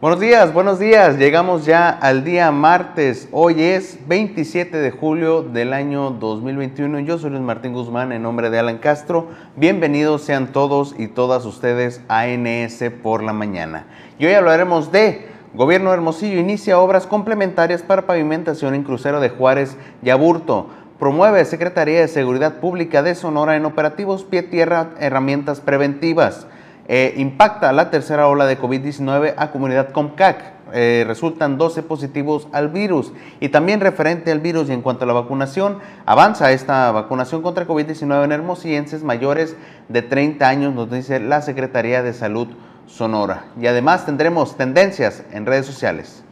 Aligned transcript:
Buenos 0.00 0.18
días, 0.18 0.54
buenos 0.54 0.78
días. 0.78 1.18
Llegamos 1.18 1.66
ya 1.66 1.90
al 1.90 2.24
día 2.24 2.50
martes. 2.52 3.28
Hoy 3.32 3.62
es 3.62 3.98
27 4.08 4.78
de 4.78 4.90
julio 4.92 5.42
del 5.42 5.74
año 5.74 6.12
2021. 6.12 7.00
Yo 7.00 7.18
soy 7.18 7.28
Luis 7.28 7.42
Martín 7.42 7.74
Guzmán 7.74 8.10
en 8.10 8.22
nombre 8.22 8.48
de 8.48 8.58
Alan 8.58 8.78
Castro. 8.78 9.28
Bienvenidos 9.56 10.22
sean 10.22 10.54
todos 10.54 10.94
y 10.96 11.08
todas 11.08 11.44
ustedes 11.44 12.00
a 12.08 12.24
NS 12.28 12.82
por 13.02 13.22
la 13.22 13.34
mañana. 13.34 13.84
Y 14.18 14.24
hoy 14.24 14.32
hablaremos 14.32 14.90
de 14.90 15.28
Gobierno 15.52 15.92
Hermosillo 15.92 16.40
inicia 16.40 16.78
obras 16.78 17.06
complementarias 17.06 17.82
para 17.82 18.06
pavimentación 18.06 18.74
en 18.74 18.84
crucero 18.84 19.20
de 19.20 19.28
Juárez 19.28 19.76
y 20.02 20.08
Aburto. 20.08 20.68
Promueve 20.98 21.44
Secretaría 21.44 22.00
de 22.00 22.08
Seguridad 22.08 22.54
Pública 22.54 23.02
de 23.02 23.14
Sonora 23.14 23.54
en 23.54 23.66
operativos 23.66 24.24
pie-tierra 24.24 24.92
herramientas 24.98 25.60
preventivas. 25.60 26.46
Eh, 26.92 27.14
impacta 27.18 27.72
la 27.72 27.88
tercera 27.88 28.26
ola 28.26 28.46
de 28.46 28.58
COVID-19 28.58 29.34
a 29.36 29.52
comunidad 29.52 29.92
Comcac. 29.92 30.42
Eh, 30.72 31.04
resultan 31.06 31.56
12 31.56 31.84
positivos 31.84 32.48
al 32.50 32.68
virus. 32.68 33.12
Y 33.38 33.50
también 33.50 33.78
referente 33.78 34.32
al 34.32 34.40
virus 34.40 34.68
y 34.68 34.72
en 34.72 34.82
cuanto 34.82 35.04
a 35.04 35.06
la 35.06 35.12
vacunación, 35.12 35.78
avanza 36.04 36.50
esta 36.50 36.90
vacunación 36.90 37.42
contra 37.42 37.64
COVID-19 37.64 38.24
en 38.24 38.32
hermosillenses 38.32 39.04
mayores 39.04 39.54
de 39.88 40.02
30 40.02 40.48
años, 40.48 40.74
nos 40.74 40.90
dice 40.90 41.20
la 41.20 41.42
Secretaría 41.42 42.02
de 42.02 42.12
Salud 42.12 42.48
Sonora. 42.88 43.44
Y 43.60 43.68
además 43.68 44.04
tendremos 44.04 44.56
tendencias 44.56 45.22
en 45.30 45.46
redes 45.46 45.66
sociales. 45.66 46.24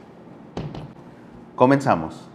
Comenzamos. 1.55 2.29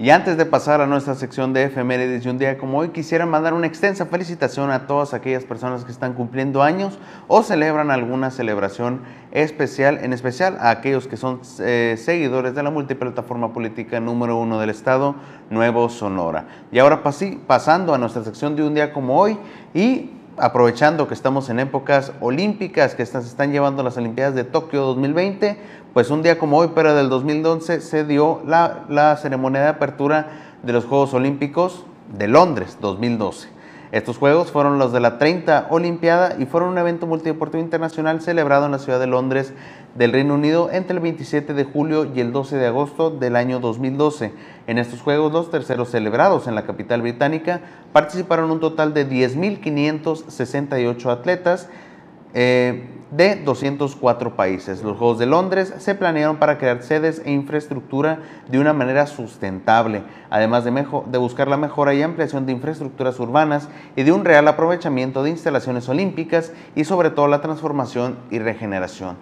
Y 0.00 0.10
antes 0.10 0.36
de 0.36 0.46
pasar 0.46 0.80
a 0.80 0.86
nuestra 0.86 1.16
sección 1.16 1.52
de 1.52 1.64
efemérides 1.64 2.22
de 2.22 2.30
un 2.30 2.38
día 2.38 2.56
como 2.56 2.78
hoy, 2.78 2.90
quisiera 2.90 3.26
mandar 3.26 3.52
una 3.52 3.66
extensa 3.66 4.06
felicitación 4.06 4.70
a 4.70 4.86
todas 4.86 5.12
aquellas 5.12 5.44
personas 5.44 5.84
que 5.84 5.90
están 5.90 6.14
cumpliendo 6.14 6.62
años 6.62 7.00
o 7.26 7.42
celebran 7.42 7.90
alguna 7.90 8.30
celebración 8.30 9.00
especial, 9.32 9.98
en 10.00 10.12
especial 10.12 10.56
a 10.60 10.70
aquellos 10.70 11.08
que 11.08 11.16
son 11.16 11.40
eh, 11.58 11.96
seguidores 11.98 12.54
de 12.54 12.62
la 12.62 12.70
multiplataforma 12.70 13.52
política 13.52 13.98
número 13.98 14.36
uno 14.36 14.60
del 14.60 14.70
Estado, 14.70 15.16
Nuevo 15.50 15.88
Sonora. 15.88 16.46
Y 16.70 16.78
ahora 16.78 17.02
pasando 17.48 17.92
a 17.92 17.98
nuestra 17.98 18.22
sección 18.22 18.54
de 18.54 18.62
un 18.62 18.74
día 18.74 18.92
como 18.92 19.18
hoy 19.18 19.36
y 19.74 20.12
aprovechando 20.40 21.08
que 21.08 21.14
estamos 21.14 21.50
en 21.50 21.60
épocas 21.60 22.12
olímpicas, 22.20 22.94
que 22.94 23.04
se 23.04 23.18
están 23.18 23.52
llevando 23.52 23.82
las 23.82 23.96
Olimpiadas 23.96 24.34
de 24.34 24.44
Tokio 24.44 24.82
2020, 24.82 25.58
pues 25.92 26.10
un 26.10 26.22
día 26.22 26.38
como 26.38 26.58
hoy, 26.58 26.70
pero 26.74 26.94
del 26.94 27.08
2011, 27.08 27.80
se 27.80 28.04
dio 28.04 28.42
la, 28.46 28.84
la 28.88 29.16
ceremonia 29.16 29.62
de 29.62 29.68
apertura 29.68 30.56
de 30.62 30.72
los 30.72 30.84
Juegos 30.84 31.14
Olímpicos 31.14 31.84
de 32.16 32.28
Londres 32.28 32.78
2012. 32.80 33.48
Estos 33.90 34.18
Juegos 34.18 34.50
fueron 34.50 34.78
los 34.78 34.92
de 34.92 35.00
la 35.00 35.16
30 35.16 35.68
Olimpiada 35.70 36.36
y 36.38 36.44
fueron 36.44 36.70
un 36.70 36.78
evento 36.78 37.06
multideportivo 37.06 37.62
internacional 37.62 38.20
celebrado 38.20 38.66
en 38.66 38.72
la 38.72 38.78
ciudad 38.78 39.00
de 39.00 39.06
Londres 39.06 39.54
del 39.94 40.12
Reino 40.12 40.34
Unido 40.34 40.70
entre 40.70 40.96
el 40.96 41.00
27 41.00 41.54
de 41.54 41.64
julio 41.64 42.06
y 42.14 42.20
el 42.20 42.32
12 42.32 42.56
de 42.56 42.66
agosto 42.66 43.10
del 43.10 43.36
año 43.36 43.60
2012. 43.60 44.32
En 44.66 44.78
estos 44.78 45.00
Juegos, 45.00 45.32
los 45.32 45.50
terceros 45.50 45.90
celebrados 45.90 46.46
en 46.46 46.54
la 46.54 46.66
capital 46.66 47.02
británica, 47.02 47.60
participaron 47.92 48.50
un 48.50 48.60
total 48.60 48.94
de 48.94 49.08
10.568 49.08 51.10
atletas. 51.10 51.68
Eh, 52.34 52.94
de 53.10 53.36
204 53.36 54.36
países. 54.36 54.82
Los 54.82 54.98
Juegos 54.98 55.18
de 55.18 55.26
Londres 55.26 55.74
se 55.78 55.94
planearon 55.94 56.36
para 56.36 56.58
crear 56.58 56.82
sedes 56.82 57.22
e 57.24 57.32
infraestructura 57.32 58.20
de 58.48 58.58
una 58.58 58.72
manera 58.72 59.06
sustentable, 59.06 60.02
además 60.30 60.64
de, 60.64 60.86
de, 61.06 61.18
buscar 61.18 61.48
la 61.48 61.56
mejora 61.56 61.94
y 61.94 62.02
ampliación 62.02 62.44
de 62.44 62.52
infraestructuras 62.52 63.18
urbanas 63.18 63.68
y 63.96 64.02
de 64.02 64.12
un 64.12 64.24
real 64.24 64.46
aprovechamiento 64.46 65.22
de 65.22 65.30
instalaciones 65.30 65.88
olímpicas 65.88 66.52
y 66.74 66.84
sobre 66.84 67.10
todo 67.10 67.28
la 67.28 67.40
transformación 67.40 68.18
y 68.30 68.40
regeneración. 68.40 69.16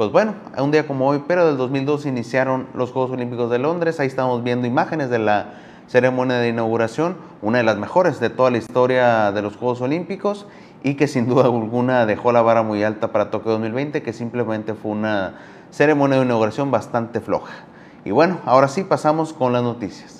Pues 0.00 0.12
bueno, 0.12 0.32
un 0.56 0.70
día 0.70 0.86
como 0.86 1.06
hoy, 1.06 1.22
pero 1.28 1.46
del 1.46 1.58
2002 1.58 2.06
iniciaron 2.06 2.68
los 2.72 2.90
Juegos 2.90 3.10
Olímpicos 3.10 3.50
de 3.50 3.58
Londres, 3.58 4.00
ahí 4.00 4.06
estamos 4.06 4.42
viendo 4.42 4.66
imágenes 4.66 5.10
de 5.10 5.18
la 5.18 5.56
ceremonia 5.88 6.38
de 6.38 6.48
inauguración, 6.48 7.18
una 7.42 7.58
de 7.58 7.64
las 7.64 7.76
mejores 7.76 8.18
de 8.18 8.30
toda 8.30 8.50
la 8.50 8.56
historia 8.56 9.30
de 9.30 9.42
los 9.42 9.56
Juegos 9.56 9.82
Olímpicos 9.82 10.46
y 10.82 10.94
que 10.94 11.06
sin 11.06 11.28
duda 11.28 11.44
alguna 11.44 12.06
dejó 12.06 12.32
la 12.32 12.40
vara 12.40 12.62
muy 12.62 12.82
alta 12.82 13.12
para 13.12 13.30
Tokio 13.30 13.52
2020, 13.52 14.02
que 14.02 14.14
simplemente 14.14 14.72
fue 14.72 14.92
una 14.92 15.34
ceremonia 15.70 16.16
de 16.16 16.24
inauguración 16.24 16.70
bastante 16.70 17.20
floja. 17.20 17.52
Y 18.02 18.10
bueno, 18.10 18.38
ahora 18.46 18.68
sí 18.68 18.84
pasamos 18.84 19.34
con 19.34 19.52
las 19.52 19.62
noticias. 19.62 20.19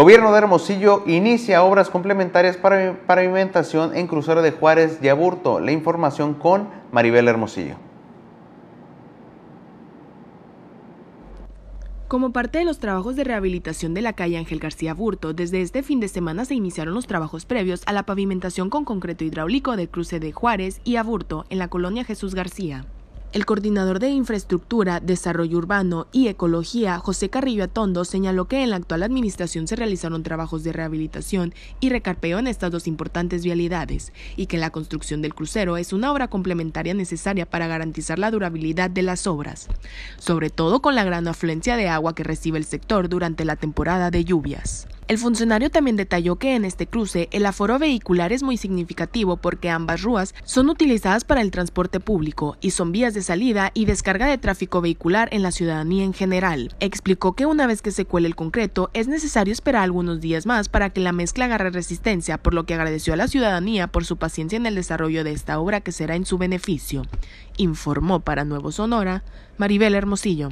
Gobierno 0.00 0.32
de 0.32 0.38
Hermosillo 0.38 1.02
inicia 1.04 1.62
obras 1.62 1.90
complementarias 1.90 2.56
para 2.56 2.98
pavimentación 3.06 3.94
en 3.94 4.06
crucero 4.06 4.40
de 4.40 4.50
Juárez 4.50 4.98
y 5.02 5.08
Aburto. 5.08 5.60
La 5.60 5.72
información 5.72 6.32
con 6.32 6.70
Maribel 6.90 7.28
Hermosillo. 7.28 7.74
Como 12.08 12.32
parte 12.32 12.60
de 12.60 12.64
los 12.64 12.78
trabajos 12.78 13.14
de 13.14 13.24
rehabilitación 13.24 13.92
de 13.92 14.00
la 14.00 14.14
calle 14.14 14.38
Ángel 14.38 14.58
García 14.58 14.94
Burto, 14.94 15.34
desde 15.34 15.60
este 15.60 15.82
fin 15.82 16.00
de 16.00 16.08
semana 16.08 16.46
se 16.46 16.54
iniciaron 16.54 16.94
los 16.94 17.06
trabajos 17.06 17.44
previos 17.44 17.82
a 17.84 17.92
la 17.92 18.04
pavimentación 18.04 18.70
con 18.70 18.86
concreto 18.86 19.24
hidráulico 19.24 19.76
del 19.76 19.90
cruce 19.90 20.18
de 20.18 20.32
Juárez 20.32 20.80
y 20.82 20.96
Aburto 20.96 21.44
en 21.50 21.58
la 21.58 21.68
colonia 21.68 22.04
Jesús 22.04 22.34
García. 22.34 22.86
El 23.32 23.46
coordinador 23.46 24.00
de 24.00 24.10
Infraestructura, 24.10 24.98
Desarrollo 24.98 25.58
Urbano 25.58 26.08
y 26.10 26.26
Ecología, 26.26 26.98
José 26.98 27.30
Carrillo 27.30 27.62
Atondo, 27.62 28.04
señaló 28.04 28.46
que 28.46 28.64
en 28.64 28.70
la 28.70 28.76
actual 28.76 29.04
administración 29.04 29.68
se 29.68 29.76
realizaron 29.76 30.24
trabajos 30.24 30.64
de 30.64 30.72
rehabilitación 30.72 31.54
y 31.78 31.90
recarpeo 31.90 32.40
en 32.40 32.48
estas 32.48 32.72
dos 32.72 32.88
importantes 32.88 33.44
vialidades, 33.44 34.12
y 34.34 34.46
que 34.46 34.58
la 34.58 34.70
construcción 34.70 35.22
del 35.22 35.32
crucero 35.32 35.76
es 35.76 35.92
una 35.92 36.10
obra 36.10 36.26
complementaria 36.26 36.92
necesaria 36.92 37.48
para 37.48 37.68
garantizar 37.68 38.18
la 38.18 38.32
durabilidad 38.32 38.90
de 38.90 39.02
las 39.02 39.28
obras, 39.28 39.68
sobre 40.18 40.50
todo 40.50 40.82
con 40.82 40.96
la 40.96 41.04
gran 41.04 41.28
afluencia 41.28 41.76
de 41.76 41.88
agua 41.88 42.16
que 42.16 42.24
recibe 42.24 42.58
el 42.58 42.64
sector 42.64 43.08
durante 43.08 43.44
la 43.44 43.54
temporada 43.54 44.10
de 44.10 44.24
lluvias. 44.24 44.88
El 45.10 45.18
funcionario 45.18 45.70
también 45.70 45.96
detalló 45.96 46.36
que 46.36 46.54
en 46.54 46.64
este 46.64 46.86
cruce 46.86 47.28
el 47.32 47.44
aforo 47.44 47.80
vehicular 47.80 48.32
es 48.32 48.44
muy 48.44 48.56
significativo 48.56 49.38
porque 49.38 49.68
ambas 49.68 50.02
rúas 50.02 50.36
son 50.44 50.70
utilizadas 50.70 51.24
para 51.24 51.40
el 51.40 51.50
transporte 51.50 51.98
público 51.98 52.56
y 52.60 52.70
son 52.70 52.92
vías 52.92 53.12
de 53.12 53.22
salida 53.22 53.72
y 53.74 53.86
descarga 53.86 54.28
de 54.28 54.38
tráfico 54.38 54.80
vehicular 54.80 55.28
en 55.32 55.42
la 55.42 55.50
ciudadanía 55.50 56.04
en 56.04 56.14
general. 56.14 56.76
Explicó 56.78 57.32
que 57.32 57.44
una 57.44 57.66
vez 57.66 57.82
que 57.82 57.90
se 57.90 58.04
cuele 58.04 58.28
el 58.28 58.36
concreto 58.36 58.88
es 58.94 59.08
necesario 59.08 59.52
esperar 59.52 59.82
algunos 59.82 60.20
días 60.20 60.46
más 60.46 60.68
para 60.68 60.90
que 60.90 61.00
la 61.00 61.10
mezcla 61.10 61.46
agarre 61.46 61.70
resistencia, 61.70 62.38
por 62.38 62.54
lo 62.54 62.64
que 62.64 62.74
agradeció 62.74 63.12
a 63.12 63.16
la 63.16 63.26
ciudadanía 63.26 63.88
por 63.88 64.04
su 64.04 64.16
paciencia 64.16 64.58
en 64.58 64.66
el 64.66 64.76
desarrollo 64.76 65.24
de 65.24 65.32
esta 65.32 65.58
obra 65.58 65.80
que 65.80 65.90
será 65.90 66.14
en 66.14 66.24
su 66.24 66.38
beneficio. 66.38 67.02
Informó 67.56 68.20
para 68.20 68.44
Nuevo 68.44 68.70
Sonora 68.70 69.24
Maribel 69.58 69.96
Hermosillo. 69.96 70.50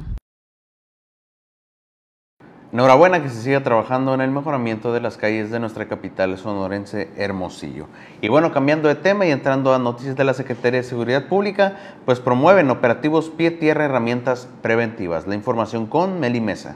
Enhorabuena 2.71 3.23
que 3.23 3.29
se 3.29 3.41
siga 3.41 3.63
trabajando 3.63 4.13
en 4.13 4.21
el 4.21 4.29
mejoramiento 4.29 4.93
de 4.93 5.01
las 5.01 5.17
calles 5.17 5.49
de 5.49 5.59
nuestra 5.59 5.87
capital 5.87 6.37
sonorense 6.37 7.09
Hermosillo. 7.17 7.87
Y 8.21 8.27
bueno, 8.27 8.51
cambiando 8.51 8.87
de 8.87 8.93
tema 8.93 9.25
y 9.25 9.31
entrando 9.31 9.73
a 9.73 9.79
noticias 9.79 10.15
de 10.15 10.23
la 10.23 10.35
Secretaría 10.35 10.81
de 10.81 10.87
Seguridad 10.87 11.27
Pública, 11.27 11.77
pues 12.05 12.19
promueven 12.19 12.69
operativos 12.69 13.31
pie-tierra 13.31 13.85
herramientas 13.85 14.47
preventivas. 14.61 15.25
La 15.25 15.33
información 15.33 15.87
con 15.87 16.19
Meli 16.19 16.41
Mesa. 16.41 16.75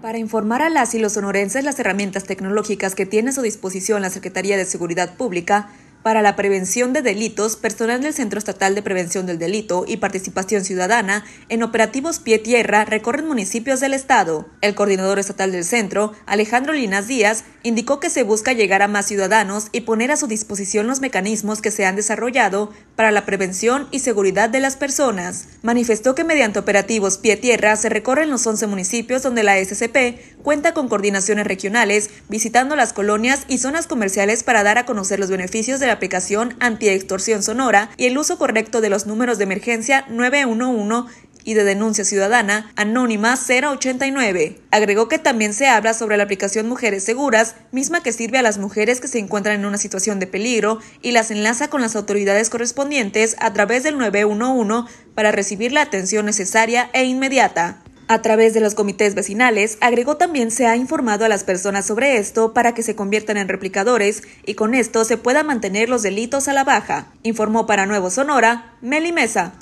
Para 0.00 0.16
informar 0.16 0.62
a 0.62 0.70
las 0.70 0.94
y 0.94 0.98
los 0.98 1.12
sonorenses 1.12 1.62
las 1.62 1.78
herramientas 1.78 2.24
tecnológicas 2.24 2.94
que 2.94 3.04
tiene 3.04 3.30
a 3.30 3.32
su 3.34 3.42
disposición 3.42 4.00
la 4.00 4.08
Secretaría 4.08 4.56
de 4.56 4.64
Seguridad 4.64 5.14
Pública, 5.16 5.68
para 6.02 6.22
la 6.22 6.36
prevención 6.36 6.92
de 6.92 7.02
delitos, 7.02 7.56
personal 7.56 8.02
del 8.02 8.12
Centro 8.12 8.38
Estatal 8.38 8.74
de 8.74 8.82
Prevención 8.82 9.26
del 9.26 9.38
Delito 9.38 9.84
y 9.86 9.98
Participación 9.98 10.64
Ciudadana 10.64 11.24
en 11.48 11.62
operativos 11.62 12.18
pie-tierra 12.18 12.84
recorren 12.84 13.28
municipios 13.28 13.80
del 13.80 13.94
Estado. 13.94 14.46
El 14.60 14.74
coordinador 14.74 15.18
estatal 15.18 15.52
del 15.52 15.64
centro, 15.64 16.12
Alejandro 16.26 16.72
Linas 16.72 17.06
Díaz, 17.06 17.44
indicó 17.62 18.00
que 18.00 18.10
se 18.10 18.24
busca 18.24 18.52
llegar 18.52 18.82
a 18.82 18.88
más 18.88 19.06
ciudadanos 19.06 19.68
y 19.72 19.82
poner 19.82 20.10
a 20.10 20.16
su 20.16 20.26
disposición 20.26 20.86
los 20.86 21.00
mecanismos 21.00 21.60
que 21.60 21.70
se 21.70 21.86
han 21.86 21.96
desarrollado 21.96 22.72
para 22.96 23.10
la 23.10 23.24
prevención 23.24 23.86
y 23.90 24.00
seguridad 24.00 24.50
de 24.50 24.60
las 24.60 24.76
personas. 24.76 25.48
Manifestó 25.62 26.14
que 26.14 26.24
mediante 26.24 26.58
operativos 26.58 27.18
pie-tierra 27.18 27.76
se 27.76 27.88
recorren 27.88 28.30
los 28.30 28.46
11 28.46 28.66
municipios 28.66 29.22
donde 29.22 29.42
la 29.42 29.62
SCP 29.62 30.42
cuenta 30.42 30.74
con 30.74 30.88
coordinaciones 30.88 31.46
regionales, 31.46 32.10
visitando 32.28 32.76
las 32.76 32.92
colonias 32.92 33.44
y 33.48 33.58
zonas 33.58 33.86
comerciales 33.86 34.42
para 34.42 34.62
dar 34.62 34.78
a 34.78 34.86
conocer 34.86 35.20
los 35.20 35.30
beneficios 35.30 35.80
de 35.80 35.86
la 35.86 35.91
la 35.92 35.96
aplicación 35.96 36.56
anti-extorsión 36.58 37.42
sonora 37.42 37.90
y 37.98 38.06
el 38.06 38.16
uso 38.16 38.38
correcto 38.38 38.80
de 38.80 38.88
los 38.88 39.06
números 39.06 39.36
de 39.36 39.44
emergencia 39.44 40.06
911 40.08 41.12
y 41.44 41.52
de 41.52 41.64
denuncia 41.64 42.06
ciudadana 42.06 42.72
anónima 42.76 43.36
089. 43.36 44.58
Agregó 44.70 45.08
que 45.08 45.18
también 45.18 45.52
se 45.52 45.68
habla 45.68 45.92
sobre 45.92 46.16
la 46.16 46.22
aplicación 46.22 46.66
Mujeres 46.66 47.04
Seguras, 47.04 47.56
misma 47.72 48.02
que 48.02 48.14
sirve 48.14 48.38
a 48.38 48.42
las 48.42 48.56
mujeres 48.56 49.02
que 49.02 49.08
se 49.08 49.18
encuentran 49.18 49.60
en 49.60 49.66
una 49.66 49.76
situación 49.76 50.18
de 50.18 50.26
peligro 50.26 50.78
y 51.02 51.10
las 51.10 51.30
enlaza 51.30 51.68
con 51.68 51.82
las 51.82 51.94
autoridades 51.94 52.48
correspondientes 52.48 53.36
a 53.38 53.52
través 53.52 53.82
del 53.82 53.98
911 53.98 54.90
para 55.14 55.30
recibir 55.30 55.72
la 55.72 55.82
atención 55.82 56.24
necesaria 56.24 56.88
e 56.94 57.04
inmediata. 57.04 57.81
A 58.12 58.20
través 58.20 58.52
de 58.52 58.60
los 58.60 58.74
comités 58.74 59.14
vecinales, 59.14 59.78
agregó 59.80 60.18
también 60.18 60.50
se 60.50 60.66
ha 60.66 60.76
informado 60.76 61.24
a 61.24 61.30
las 61.30 61.44
personas 61.44 61.86
sobre 61.86 62.18
esto 62.18 62.52
para 62.52 62.74
que 62.74 62.82
se 62.82 62.94
conviertan 62.94 63.38
en 63.38 63.48
replicadores 63.48 64.22
y 64.44 64.52
con 64.52 64.74
esto 64.74 65.06
se 65.06 65.16
puedan 65.16 65.46
mantener 65.46 65.88
los 65.88 66.02
delitos 66.02 66.46
a 66.46 66.52
la 66.52 66.62
baja, 66.62 67.06
informó 67.22 67.64
para 67.64 67.86
Nuevo 67.86 68.10
Sonora 68.10 68.74
Meli 68.82 69.12
Mesa. 69.12 69.54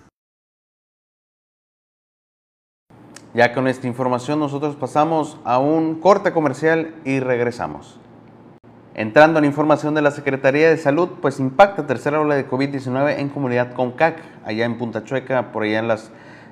Ya 3.35 3.55
con 3.55 3.69
esta 3.69 3.87
información 3.87 4.41
nosotros 4.41 4.75
pasamos 4.75 5.39
a 5.45 5.61
un 5.61 6.01
corte 6.01 6.33
comercial 6.33 6.97
y 7.05 7.21
regresamos. 7.21 8.01
Entrando 8.95 9.39
en 9.39 9.45
información 9.45 9.95
de 9.95 10.03
la 10.03 10.11
Secretaría 10.11 10.69
de 10.69 10.77
Salud, 10.77 11.11
pues 11.23 11.39
impacta 11.39 11.87
tercera 11.87 12.21
ola 12.21 12.35
de 12.35 12.49
COVID-19 12.49 13.21
en 13.21 13.29
comunidad 13.29 13.75
CONCAC, 13.75 14.21
allá 14.45 14.65
en 14.65 14.77
Punta 14.77 15.05
Chueca, 15.05 15.53
por 15.53 15.63
allá 15.63 15.79
en 15.79 15.87
las, 15.87 16.11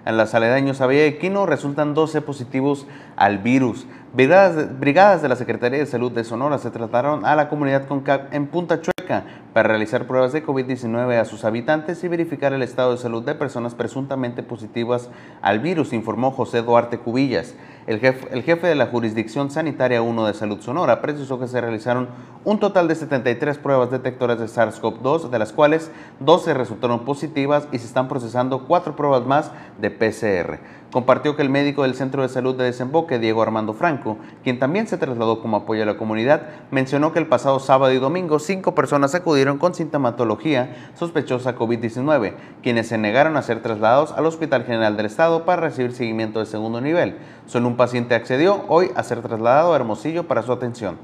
en 0.09 0.17
las 0.17 0.35
aledaños 0.35 0.81
a 0.81 0.87
Villa 0.87 1.03
de 1.03 1.19
Quino, 1.19 1.45
resultan 1.45 1.93
12 1.93 2.23
positivos 2.23 2.87
al 3.15 3.39
virus. 3.39 3.87
Brigadas 4.15 5.21
de, 5.21 5.29
la 5.29 5.37
Secretaría 5.37 5.79
de 5.79 5.85
Salud 5.85 6.11
de 6.11 6.25
Sonora 6.25 6.57
se 6.57 6.71
trataron 6.71 7.27
a 7.27 7.37
la 7.37 7.51
comunidad 7.51 7.87
CONCAC 7.87 8.33
en 8.33 8.47
Punta 8.47 8.81
Chueca 8.81 9.25
para 9.53 9.69
realizar 9.69 10.07
pruebas 10.07 10.33
de 10.33 10.43
COVID-19 10.43 11.21
a 11.21 11.27
sus 11.27 11.45
habitantes 11.45 12.03
y 12.05 12.09
verificar 12.09 12.55
el 12.55 12.63
estado 12.63 12.93
de 12.93 12.97
salud 12.97 13.23
de 13.23 13.35
personas 13.35 13.75
presuntamente 13.75 14.43
positivas 14.43 15.11
al 15.43 15.61
virus, 15.61 15.93
informó 15.93 16.31
José 16.31 16.63
Duarte 16.63 16.97
Cubillas. 16.97 17.55
El 17.89 18.01
jefe, 18.01 18.67
de 18.67 18.75
la 18.75 18.89
Jurisdicción 18.89 19.51
Sanitaria 19.51 20.03
1 20.03 20.27
de 20.27 20.35
Salud 20.35 20.61
Sonora 20.61 21.01
precisó 21.01 21.41
que 21.41 21.49
se 21.49 21.59
realizaron 21.59 22.09
un 22.45 22.61
total 22.61 22.87
de 22.87 22.95
73 22.95 23.57
pruebas 23.57 23.91
detectoras 23.91 24.39
de 24.39 24.45
SARS-CoV-2, 24.45 25.31
de 25.31 25.39
las 25.39 25.55
cuales 25.55 25.91
12 26.21 26.53
resultaron 26.53 27.07
positivas 27.07 27.67
y 27.73 27.79
se 27.79 27.87
están 27.87 28.07
procesando 28.07 28.67
cuatro 28.67 28.95
pruebas 28.95 29.25
más 29.25 29.53
de 29.81 29.91
PCR. 29.91 30.59
Compartió 30.91 31.37
que 31.37 31.43
el 31.43 31.51
médico 31.51 31.83
del 31.83 31.95
Centro 31.95 32.23
de 32.23 32.31
Salud 32.31 32.55
de 32.57 32.65
Desemboque, 32.65 33.19
Diego 33.19 33.43
Armando 33.43 33.75
Franco, 33.75 34.17
quien 34.43 34.59
también 34.59 34.87
se 34.87 34.97
trasladó 34.97 35.43
como 35.43 35.59
apoyo 35.59 35.83
a 35.83 35.87
la 35.87 35.99
comunidad, 35.99 36.45
mencionó 36.71 37.13
que 37.13 37.19
el 37.19 37.27
pasado 37.27 37.61
sábado 37.61 37.93
y 37.93 37.99
domingo 37.99 38.39
cinco 38.39 38.75
personas 38.75 39.15
acudieron 39.15 39.59
con 39.59 39.75
sintomatología 39.75 40.91
sospechosa 40.95 41.57
COVID-19, 41.57 42.33
quienes 42.63 42.89
se 42.89 42.97
negaron 42.97 43.37
a 43.37 43.43
ser 43.43 43.61
trasladados 43.61 44.13
al 44.13 44.25
Hospital 44.25 44.65
General 44.65 44.97
del 44.97 45.07
Estado 45.07 45.45
para 45.45 45.61
recibir 45.61 45.93
seguimiento 45.93 46.39
de 46.39 46.47
segundo 46.47 46.81
nivel. 46.81 47.19
Solo 47.45 47.69
un 47.69 47.77
paciente 47.77 48.15
accedió 48.15 48.65
hoy 48.69 48.91
a 48.95 49.03
ser 49.03 49.21
trasladado 49.21 49.75
a 49.75 49.77
Hermosillo 49.77 50.27
para 50.27 50.43
su 50.43 50.53
atención. 50.53 50.97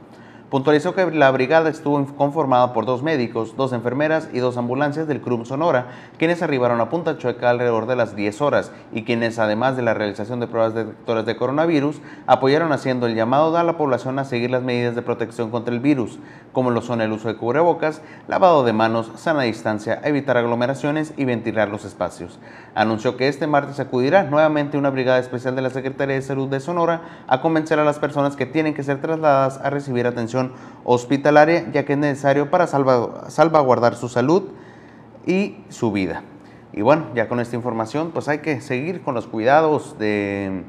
Puntualizó 0.55 0.95
que 0.95 1.11
la 1.11 1.33
brigada 1.33 1.69
estuvo 1.69 2.07
conformada 2.15 2.73
por 2.73 2.87
dos 2.87 3.03
médicos, 3.03 3.57
dos 3.57 3.73
enfermeras 3.73 4.29
y 4.33 4.39
dos 4.39 4.57
ambulancias 4.57 5.09
del 5.09 5.21
CRUM 5.21 5.45
Sonora, 5.45 5.89
quienes 6.17 6.43
arribaron 6.43 6.81
a 6.81 6.91
Punta 6.91 7.19
Chueca 7.19 7.51
alrededor 7.51 7.87
de 7.87 7.97
las 7.97 8.15
10 8.15 8.41
horas 8.41 8.71
y 8.93 9.03
quienes, 9.03 9.41
además 9.41 9.75
de 9.75 9.83
la 9.83 9.95
realización 9.95 10.39
de 10.39 10.47
pruebas 10.47 10.73
detectoras 10.73 11.27
de 11.27 11.35
coronavirus, 11.35 12.01
apoyaron 12.29 12.71
haciendo 12.71 13.09
el 13.09 13.17
llamado 13.17 13.57
a 13.57 13.65
la 13.65 13.77
población 13.77 14.21
a 14.21 14.25
seguir 14.25 14.53
las 14.53 14.63
medidas 14.63 14.95
de 14.95 15.03
protección 15.03 15.51
contra 15.51 15.75
el 15.75 15.81
virus, 15.81 16.21
como 16.53 16.71
lo 16.71 16.83
son 16.83 17.01
el 17.01 17.11
uso 17.11 17.27
de 17.27 17.35
cubrebocas, 17.35 18.01
lavado 18.29 18.63
de 18.63 18.73
manos, 18.73 19.11
sana 19.17 19.43
distancia, 19.43 20.01
evitar 20.05 20.37
aglomeraciones 20.37 21.15
y 21.17 21.25
ventilar 21.25 21.69
los 21.69 21.85
espacios. 21.85 22.39
Anunció 22.77 23.17
que 23.17 23.27
este 23.27 23.49
martes 23.49 23.81
acudirá 23.81 24.23
nuevamente 24.23 24.79
una 24.79 24.91
brigada 24.91 25.19
especial 25.19 25.57
de 25.57 25.63
la 25.63 25.71
Secretaría 25.71 26.15
de 26.15 26.23
Salud 26.23 26.49
de 26.49 26.61
Sonora 26.61 27.25
a 27.27 27.41
convencer 27.41 27.81
a 27.81 27.85
las 27.85 27.99
personas 27.99 28.37
que 28.37 28.47
tienen 28.47 28.75
que 28.75 28.85
ser 28.85 29.01
trasladadas 29.01 29.59
a 29.59 29.69
recibir 29.71 30.07
atención 30.07 30.44
hospitalaria, 30.85 31.71
ya 31.73 31.85
que 31.85 31.95
es 31.95 31.99
necesario 31.99 32.51
para 32.51 32.67
salvaguardar 32.67 33.97
su 33.97 34.09
salud 34.09 34.45
y 35.27 35.57
su 35.69 35.93
vida. 35.93 36.23
Y 36.73 36.83
bueno, 36.83 37.07
ya 37.15 37.29
con 37.29 37.41
esta 37.41 37.55
información, 37.55 38.11
pues 38.13 38.29
hay 38.29 38.39
que 38.39 38.61
seguir 38.61 39.03
con 39.03 39.15
los 39.15 39.27
cuidados 39.27 39.97
de, 39.99 40.65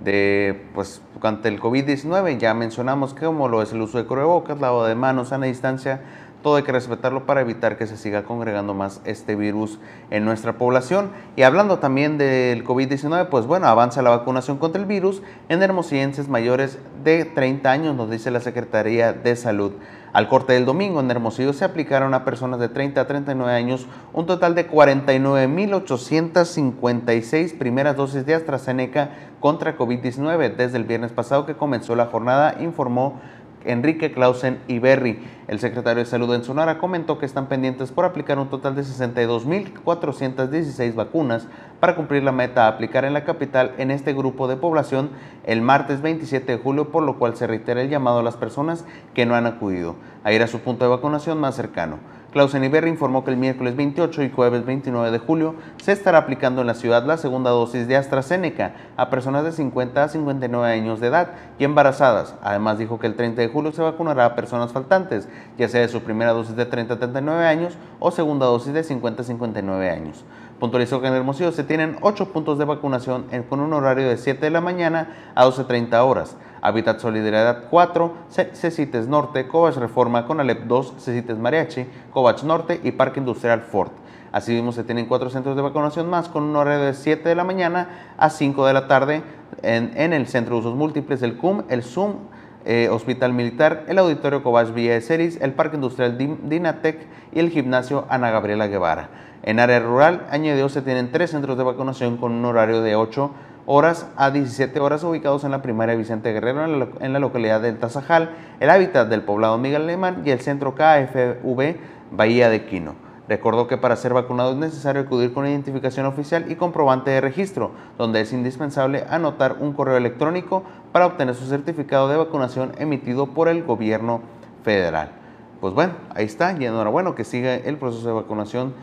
de 0.00 0.66
pues, 0.74 1.02
ante 1.20 1.48
el 1.48 1.60
COVID-19. 1.60 2.38
Ya 2.38 2.54
mencionamos 2.54 3.14
como 3.14 3.48
lo 3.48 3.60
es 3.62 3.72
el 3.72 3.80
uso 3.80 3.98
de 3.98 4.04
cubrebocas, 4.04 4.60
lavado 4.60 4.86
de 4.86 4.94
manos, 4.94 5.28
sana 5.28 5.46
distancia, 5.46 6.00
todo 6.42 6.56
hay 6.56 6.64
que 6.64 6.72
respetarlo 6.72 7.24
para 7.24 7.40
evitar 7.40 7.76
que 7.76 7.86
se 7.86 7.96
siga 7.96 8.24
congregando 8.24 8.74
más 8.74 9.00
este 9.04 9.36
virus 9.36 9.78
en 10.10 10.24
nuestra 10.24 10.58
población. 10.58 11.10
Y 11.36 11.42
hablando 11.42 11.78
también 11.78 12.18
del 12.18 12.64
COVID-19, 12.64 13.28
pues 13.28 13.46
bueno, 13.46 13.68
avanza 13.68 14.02
la 14.02 14.10
vacunación 14.10 14.58
contra 14.58 14.80
el 14.80 14.86
virus 14.86 15.22
en 15.48 15.62
hermosillenses 15.62 16.28
mayores 16.28 16.78
de 17.04 17.24
30 17.24 17.70
años, 17.70 17.96
nos 17.96 18.10
dice 18.10 18.30
la 18.30 18.40
Secretaría 18.40 19.12
de 19.12 19.36
Salud. 19.36 19.72
Al 20.12 20.28
corte 20.28 20.52
del 20.52 20.66
domingo 20.66 21.00
en 21.00 21.10
Hermosillo 21.10 21.54
se 21.54 21.64
aplicaron 21.64 22.12
a 22.12 22.22
personas 22.22 22.60
de 22.60 22.68
30 22.68 23.00
a 23.00 23.06
39 23.06 23.50
años 23.50 23.86
un 24.12 24.26
total 24.26 24.54
de 24.54 24.68
49.856 24.68 27.56
primeras 27.56 27.96
dosis 27.96 28.26
de 28.26 28.34
AstraZeneca 28.34 29.08
contra 29.40 29.78
COVID-19 29.78 30.54
desde 30.54 30.76
el 30.76 30.84
viernes 30.84 31.12
pasado 31.12 31.46
que 31.46 31.54
comenzó 31.54 31.96
la 31.96 32.04
jornada, 32.06 32.56
informó 32.60 33.22
Enrique 33.64 34.12
Clausen 34.12 34.60
Iberri. 34.68 35.18
El 35.48 35.58
secretario 35.58 36.02
de 36.02 36.08
Salud 36.08 36.34
en 36.34 36.44
Sonora 36.44 36.78
comentó 36.78 37.18
que 37.18 37.26
están 37.26 37.46
pendientes 37.46 37.92
por 37.92 38.04
aplicar 38.04 38.38
un 38.38 38.48
total 38.48 38.74
de 38.74 38.82
62.416 38.82 40.94
vacunas 40.94 41.46
para 41.80 41.96
cumplir 41.96 42.22
la 42.22 42.32
meta 42.32 42.64
a 42.64 42.68
aplicar 42.68 43.04
en 43.04 43.12
la 43.12 43.24
capital 43.24 43.72
en 43.78 43.90
este 43.90 44.12
grupo 44.12 44.48
de 44.48 44.56
población 44.56 45.10
el 45.44 45.62
martes 45.62 46.00
27 46.00 46.52
de 46.52 46.58
julio, 46.58 46.90
por 46.90 47.02
lo 47.02 47.18
cual 47.18 47.36
se 47.36 47.46
reitera 47.46 47.82
el 47.82 47.90
llamado 47.90 48.20
a 48.20 48.22
las 48.22 48.36
personas 48.36 48.84
que 49.14 49.26
no 49.26 49.34
han 49.34 49.46
acudido 49.46 49.96
a 50.24 50.32
ir 50.32 50.42
a 50.42 50.46
su 50.46 50.60
punto 50.60 50.84
de 50.84 50.90
vacunación 50.90 51.38
más 51.38 51.56
cercano. 51.56 51.98
Clausen 52.32 52.64
Iberri 52.64 52.88
informó 52.88 53.24
que 53.24 53.30
el 53.30 53.36
miércoles 53.36 53.76
28 53.76 54.22
y 54.22 54.30
jueves 54.30 54.64
29 54.64 55.10
de 55.10 55.18
julio 55.18 55.54
se 55.76 55.92
estará 55.92 56.16
aplicando 56.16 56.62
en 56.62 56.66
la 56.66 56.72
ciudad 56.72 57.04
la 57.04 57.18
segunda 57.18 57.50
dosis 57.50 57.86
de 57.86 57.96
AstraZeneca 57.96 58.74
a 58.96 59.10
personas 59.10 59.44
de 59.44 59.52
50 59.52 60.02
a 60.02 60.08
59 60.08 60.72
años 60.72 60.98
de 60.98 61.08
edad 61.08 61.32
y 61.58 61.64
embarazadas. 61.64 62.34
Además 62.42 62.78
dijo 62.78 62.98
que 62.98 63.06
el 63.06 63.16
30 63.16 63.42
de 63.42 63.48
julio 63.48 63.72
se 63.72 63.82
vacunará 63.82 64.24
a 64.24 64.34
personas 64.34 64.72
faltantes, 64.72 65.28
ya 65.58 65.68
sea 65.68 65.82
de 65.82 65.88
su 65.88 66.02
primera 66.02 66.32
dosis 66.32 66.56
de 66.56 66.64
30 66.64 66.94
a 66.94 66.98
39 66.98 67.44
años 67.44 67.76
o 68.00 68.10
segunda 68.10 68.46
dosis 68.46 68.72
de 68.72 68.82
50 68.82 69.20
a 69.20 69.24
59 69.26 69.90
años. 69.90 70.24
Puntualizó 70.62 71.00
que 71.00 71.08
en 71.08 71.14
Hermosillo 71.14 71.50
se 71.50 71.64
tienen 71.64 71.96
8 72.02 72.26
puntos 72.26 72.56
de 72.56 72.64
vacunación 72.64 73.24
con 73.48 73.58
un 73.58 73.72
horario 73.72 74.08
de 74.08 74.16
7 74.16 74.42
de 74.42 74.50
la 74.50 74.60
mañana 74.60 75.32
a 75.34 75.44
12.30 75.44 75.92
horas. 76.04 76.36
Hábitat 76.60 77.00
Solidaridad 77.00 77.64
4, 77.68 78.12
Cecites 78.52 79.08
Norte, 79.08 79.48
Covach 79.48 79.74
Reforma, 79.74 80.24
Conalep 80.24 80.66
2, 80.68 80.94
Cecites 80.98 81.36
Mariachi, 81.36 81.84
Covach 82.12 82.44
Norte 82.44 82.80
y 82.84 82.92
Parque 82.92 83.18
Industrial 83.18 83.60
Fort. 83.60 83.90
Asimismo, 84.30 84.70
se 84.70 84.84
tienen 84.84 85.06
cuatro 85.06 85.30
centros 85.30 85.56
de 85.56 85.62
vacunación 85.62 86.08
más 86.08 86.28
con 86.28 86.44
un 86.44 86.54
horario 86.54 86.84
de 86.84 86.94
7 86.94 87.28
de 87.28 87.34
la 87.34 87.42
mañana 87.42 88.14
a 88.16 88.30
5 88.30 88.64
de 88.64 88.72
la 88.72 88.86
tarde 88.86 89.24
en, 89.62 90.12
el 90.12 90.28
Centro 90.28 90.54
de 90.54 90.60
Usos 90.60 90.76
Múltiples, 90.76 91.22
el 91.22 91.38
CUM, 91.38 91.64
el 91.70 91.82
ZUM, 91.82 92.18
eh, 92.64 92.88
Hospital 92.90 93.32
Militar, 93.32 93.84
el 93.88 93.98
Auditorio 93.98 94.42
Covach 94.42 94.72
Villa 94.72 94.92
de 94.92 95.00
Ceris, 95.00 95.40
el 95.40 95.52
Parque 95.52 95.76
Industrial 95.76 96.16
Dinatec 96.16 97.06
y 97.32 97.38
el 97.38 97.50
Gimnasio 97.50 98.06
Ana 98.08 98.30
Gabriela 98.30 98.66
Guevara. 98.66 99.08
En 99.42 99.58
área 99.58 99.80
rural, 99.80 100.26
añadió, 100.30 100.68
se 100.68 100.82
tienen 100.82 101.10
tres 101.10 101.30
centros 101.30 101.58
de 101.58 101.64
vacunación 101.64 102.16
con 102.16 102.32
un 102.32 102.44
horario 102.44 102.82
de 102.82 102.94
8 102.94 103.30
horas 103.66 104.08
a 104.16 104.30
17 104.30 104.78
horas 104.80 105.04
ubicados 105.04 105.44
en 105.44 105.50
la 105.50 105.62
primaria 105.62 105.94
Vicente 105.94 106.32
Guerrero 106.32 106.64
en 107.00 107.12
la, 107.12 107.18
localidad 107.18 107.60
del 107.60 107.78
Tazajal, 107.78 108.30
el 108.60 108.70
hábitat 108.70 109.08
del 109.08 109.22
poblado 109.22 109.58
Miguel 109.58 109.82
Alemán 109.82 110.22
y 110.24 110.30
el 110.30 110.40
centro 110.40 110.74
KFV 110.74 111.76
Bahía 112.10 112.48
de 112.48 112.64
Quino. 112.66 113.11
Recordó 113.28 113.68
que 113.68 113.78
para 113.78 113.96
ser 113.96 114.12
vacunado 114.14 114.50
es 114.50 114.56
necesario 114.56 115.02
acudir 115.02 115.32
con 115.32 115.46
identificación 115.46 116.06
oficial 116.06 116.50
y 116.50 116.56
comprobante 116.56 117.10
de 117.10 117.20
registro, 117.20 117.70
donde 117.96 118.20
es 118.20 118.32
indispensable 118.32 119.04
anotar 119.08 119.56
un 119.60 119.72
correo 119.72 119.96
electrónico 119.96 120.64
para 120.90 121.06
obtener 121.06 121.34
su 121.34 121.46
certificado 121.46 122.08
de 122.08 122.16
vacunación 122.16 122.72
emitido 122.78 123.28
por 123.28 123.48
el 123.48 123.62
gobierno 123.62 124.20
federal. 124.64 125.12
Pues 125.60 125.72
bueno, 125.72 125.92
ahí 126.14 126.24
está 126.24 126.52
y 126.58 126.66
enhorabuena 126.66 127.14
que 127.14 127.22
siga 127.22 127.54
el 127.54 127.76
proceso 127.76 128.08
de 128.08 128.14
vacunación 128.14 128.74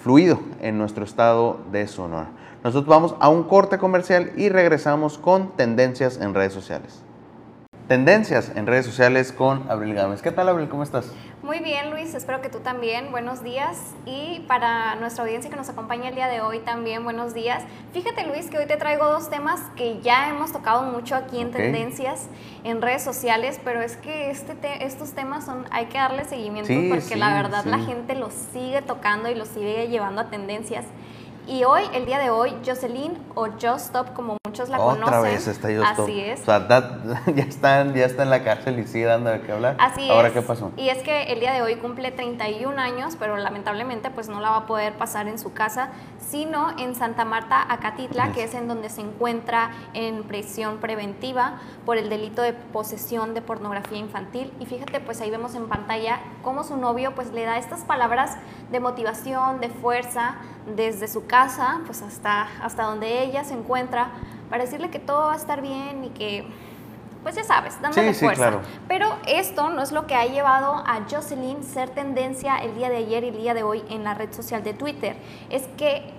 fluido 0.00 0.38
en 0.60 0.78
nuestro 0.78 1.02
estado 1.04 1.58
de 1.72 1.88
Sonora. 1.88 2.28
Nosotros 2.62 2.88
vamos 2.88 3.16
a 3.18 3.28
un 3.28 3.42
corte 3.42 3.78
comercial 3.78 4.30
y 4.36 4.48
regresamos 4.48 5.18
con 5.18 5.56
tendencias 5.56 6.20
en 6.20 6.34
redes 6.34 6.52
sociales. 6.52 7.02
tendencias 7.88 8.52
en 8.54 8.66
redes 8.66 8.84
sociales 8.84 9.32
con 9.32 9.64
Abril 9.70 9.94
Gámez. 9.94 10.20
¿Qué 10.20 10.30
tal, 10.30 10.48
Abril? 10.50 10.68
¿Cómo 10.68 10.82
estás? 10.82 11.10
Muy 11.42 11.60
bien, 11.60 11.90
Luis, 11.90 12.14
espero 12.14 12.40
que 12.40 12.48
tú 12.48 12.58
también. 12.58 13.12
Buenos 13.12 13.44
días. 13.44 13.94
Y 14.04 14.40
para 14.48 14.96
nuestra 14.96 15.22
audiencia 15.22 15.48
que 15.48 15.56
nos 15.56 15.68
acompaña 15.68 16.08
el 16.08 16.16
día 16.16 16.26
de 16.26 16.40
hoy 16.40 16.58
también, 16.58 17.04
buenos 17.04 17.32
días. 17.32 17.62
Fíjate, 17.92 18.26
Luis, 18.26 18.50
que 18.50 18.58
hoy 18.58 18.66
te 18.66 18.76
traigo 18.76 19.06
dos 19.06 19.30
temas 19.30 19.60
que 19.76 20.00
ya 20.00 20.28
hemos 20.28 20.52
tocado 20.52 20.82
mucho 20.82 21.14
aquí 21.14 21.40
en 21.40 21.52
Tendencias, 21.52 22.28
en 22.64 22.82
redes 22.82 23.02
sociales, 23.02 23.60
pero 23.62 23.80
es 23.80 23.96
que 23.96 24.30
este 24.30 24.58
estos 24.84 25.12
temas 25.12 25.44
son, 25.44 25.64
hay 25.70 25.86
que 25.86 25.98
darle 25.98 26.24
seguimiento 26.24 26.72
porque 26.92 27.14
la 27.14 27.32
verdad 27.34 27.64
la 27.66 27.78
gente 27.78 28.16
los 28.16 28.32
sigue 28.32 28.82
tocando 28.82 29.30
y 29.30 29.36
los 29.36 29.46
sigue 29.46 29.86
llevando 29.86 30.22
a 30.22 30.30
tendencias. 30.30 30.86
Y 31.46 31.62
hoy, 31.64 31.82
el 31.94 32.04
día 32.04 32.18
de 32.18 32.30
hoy, 32.30 32.52
Jocelyn 32.66 33.16
o 33.34 33.46
Just 33.46 33.86
Stop, 33.86 34.12
como 34.12 34.37
muchos 34.58 34.70
la 34.70 34.78
conocen. 34.78 35.04
Otra 35.04 35.20
vez 35.20 35.46
está 35.46 35.68
Así 35.88 36.20
es. 36.20 36.40
O 36.40 36.44
sea, 36.44 36.66
ya, 37.34 37.42
están, 37.42 37.94
ya 37.94 38.06
está 38.06 38.22
en 38.22 38.30
la 38.30 38.42
cárcel 38.42 38.78
y 38.78 38.86
sigue 38.86 39.04
dando 39.04 39.30
de 39.30 39.40
qué 39.40 39.52
hablar. 39.52 39.76
Así 39.78 40.10
¿Ahora 40.10 40.32
qué 40.32 40.42
pasó? 40.42 40.72
Y 40.76 40.88
es 40.88 41.02
que 41.02 41.24
el 41.24 41.40
día 41.40 41.52
de 41.52 41.62
hoy 41.62 41.76
cumple 41.76 42.10
31 42.10 42.80
años, 42.80 43.16
pero 43.18 43.36
lamentablemente 43.36 44.10
pues 44.10 44.28
no 44.28 44.40
la 44.40 44.50
va 44.50 44.56
a 44.58 44.66
poder 44.66 44.94
pasar 44.94 45.28
en 45.28 45.38
su 45.38 45.52
casa, 45.52 45.90
sino 46.18 46.76
en 46.78 46.94
Santa 46.94 47.24
Marta, 47.24 47.64
Acatitla, 47.72 48.32
que 48.32 48.44
es 48.44 48.54
en 48.54 48.68
donde 48.68 48.88
se 48.88 49.00
encuentra 49.00 49.70
en 49.94 50.24
prisión 50.24 50.78
preventiva 50.78 51.58
por 51.84 51.96
el 51.96 52.08
delito 52.08 52.42
de 52.42 52.52
posesión 52.52 53.34
de 53.34 53.42
pornografía 53.42 53.98
infantil. 53.98 54.52
Y 54.58 54.66
fíjate, 54.66 55.00
pues 55.00 55.20
ahí 55.20 55.30
vemos 55.30 55.54
en 55.54 55.68
pantalla 55.68 56.20
cómo 56.42 56.64
su 56.64 56.76
novio 56.76 57.14
pues 57.14 57.32
le 57.32 57.44
da 57.44 57.58
estas 57.58 57.84
palabras 57.84 58.36
de 58.70 58.80
motivación, 58.80 59.60
de 59.60 59.68
fuerza, 59.68 60.36
desde 60.76 61.08
su 61.08 61.26
casa, 61.26 61.80
pues 61.86 62.02
hasta, 62.02 62.48
hasta 62.62 62.82
donde 62.84 63.22
ella 63.22 63.44
se 63.44 63.54
encuentra, 63.54 64.10
para 64.50 64.64
decirle 64.64 64.90
que 64.90 64.98
todo 64.98 65.26
va 65.26 65.34
a 65.34 65.36
estar 65.36 65.60
bien 65.60 66.04
y 66.04 66.10
que, 66.10 66.46
pues 67.22 67.34
ya 67.34 67.44
sabes, 67.44 67.80
dándole 67.80 68.14
fuerza. 68.14 68.60
Pero 68.86 69.16
esto 69.26 69.70
no 69.70 69.82
es 69.82 69.92
lo 69.92 70.06
que 70.06 70.14
ha 70.14 70.26
llevado 70.26 70.74
a 70.74 71.00
Jocelyn 71.10 71.62
ser 71.62 71.90
tendencia 71.90 72.58
el 72.58 72.74
día 72.74 72.90
de 72.90 72.96
ayer 72.98 73.24
y 73.24 73.28
el 73.28 73.36
día 73.36 73.54
de 73.54 73.62
hoy 73.62 73.82
en 73.90 74.04
la 74.04 74.14
red 74.14 74.32
social 74.32 74.62
de 74.62 74.74
Twitter. 74.74 75.16
Es 75.50 75.66
que 75.76 76.14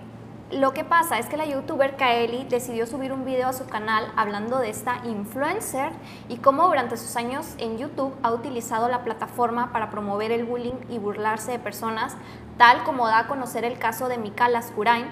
lo 0.51 0.73
que 0.73 0.83
pasa 0.83 1.19
es 1.19 1.27
que 1.27 1.37
la 1.37 1.45
youtuber 1.45 1.95
Kaeli 1.95 2.43
decidió 2.45 2.87
subir 2.87 3.13
un 3.13 3.23
video 3.23 3.49
a 3.49 3.53
su 3.53 3.67
canal 3.67 4.11
hablando 4.15 4.57
de 4.57 4.71
esta 4.71 4.99
influencer 5.05 5.91
y 6.27 6.37
cómo 6.37 6.67
durante 6.67 6.97
sus 6.97 7.15
años 7.17 7.53
en 7.59 7.77
YouTube 7.77 8.15
ha 8.23 8.31
utilizado 8.31 8.89
la 8.89 9.03
plataforma 9.03 9.71
para 9.71 9.91
promover 9.91 10.31
el 10.31 10.45
bullying 10.45 10.73
y 10.89 10.97
burlarse 10.97 11.51
de 11.51 11.59
personas, 11.59 12.17
tal 12.57 12.83
como 12.83 13.05
da 13.05 13.19
a 13.19 13.27
conocer 13.27 13.63
el 13.63 13.77
caso 13.77 14.07
de 14.07 14.17
Mika 14.17 14.49
Lascurain, 14.49 15.05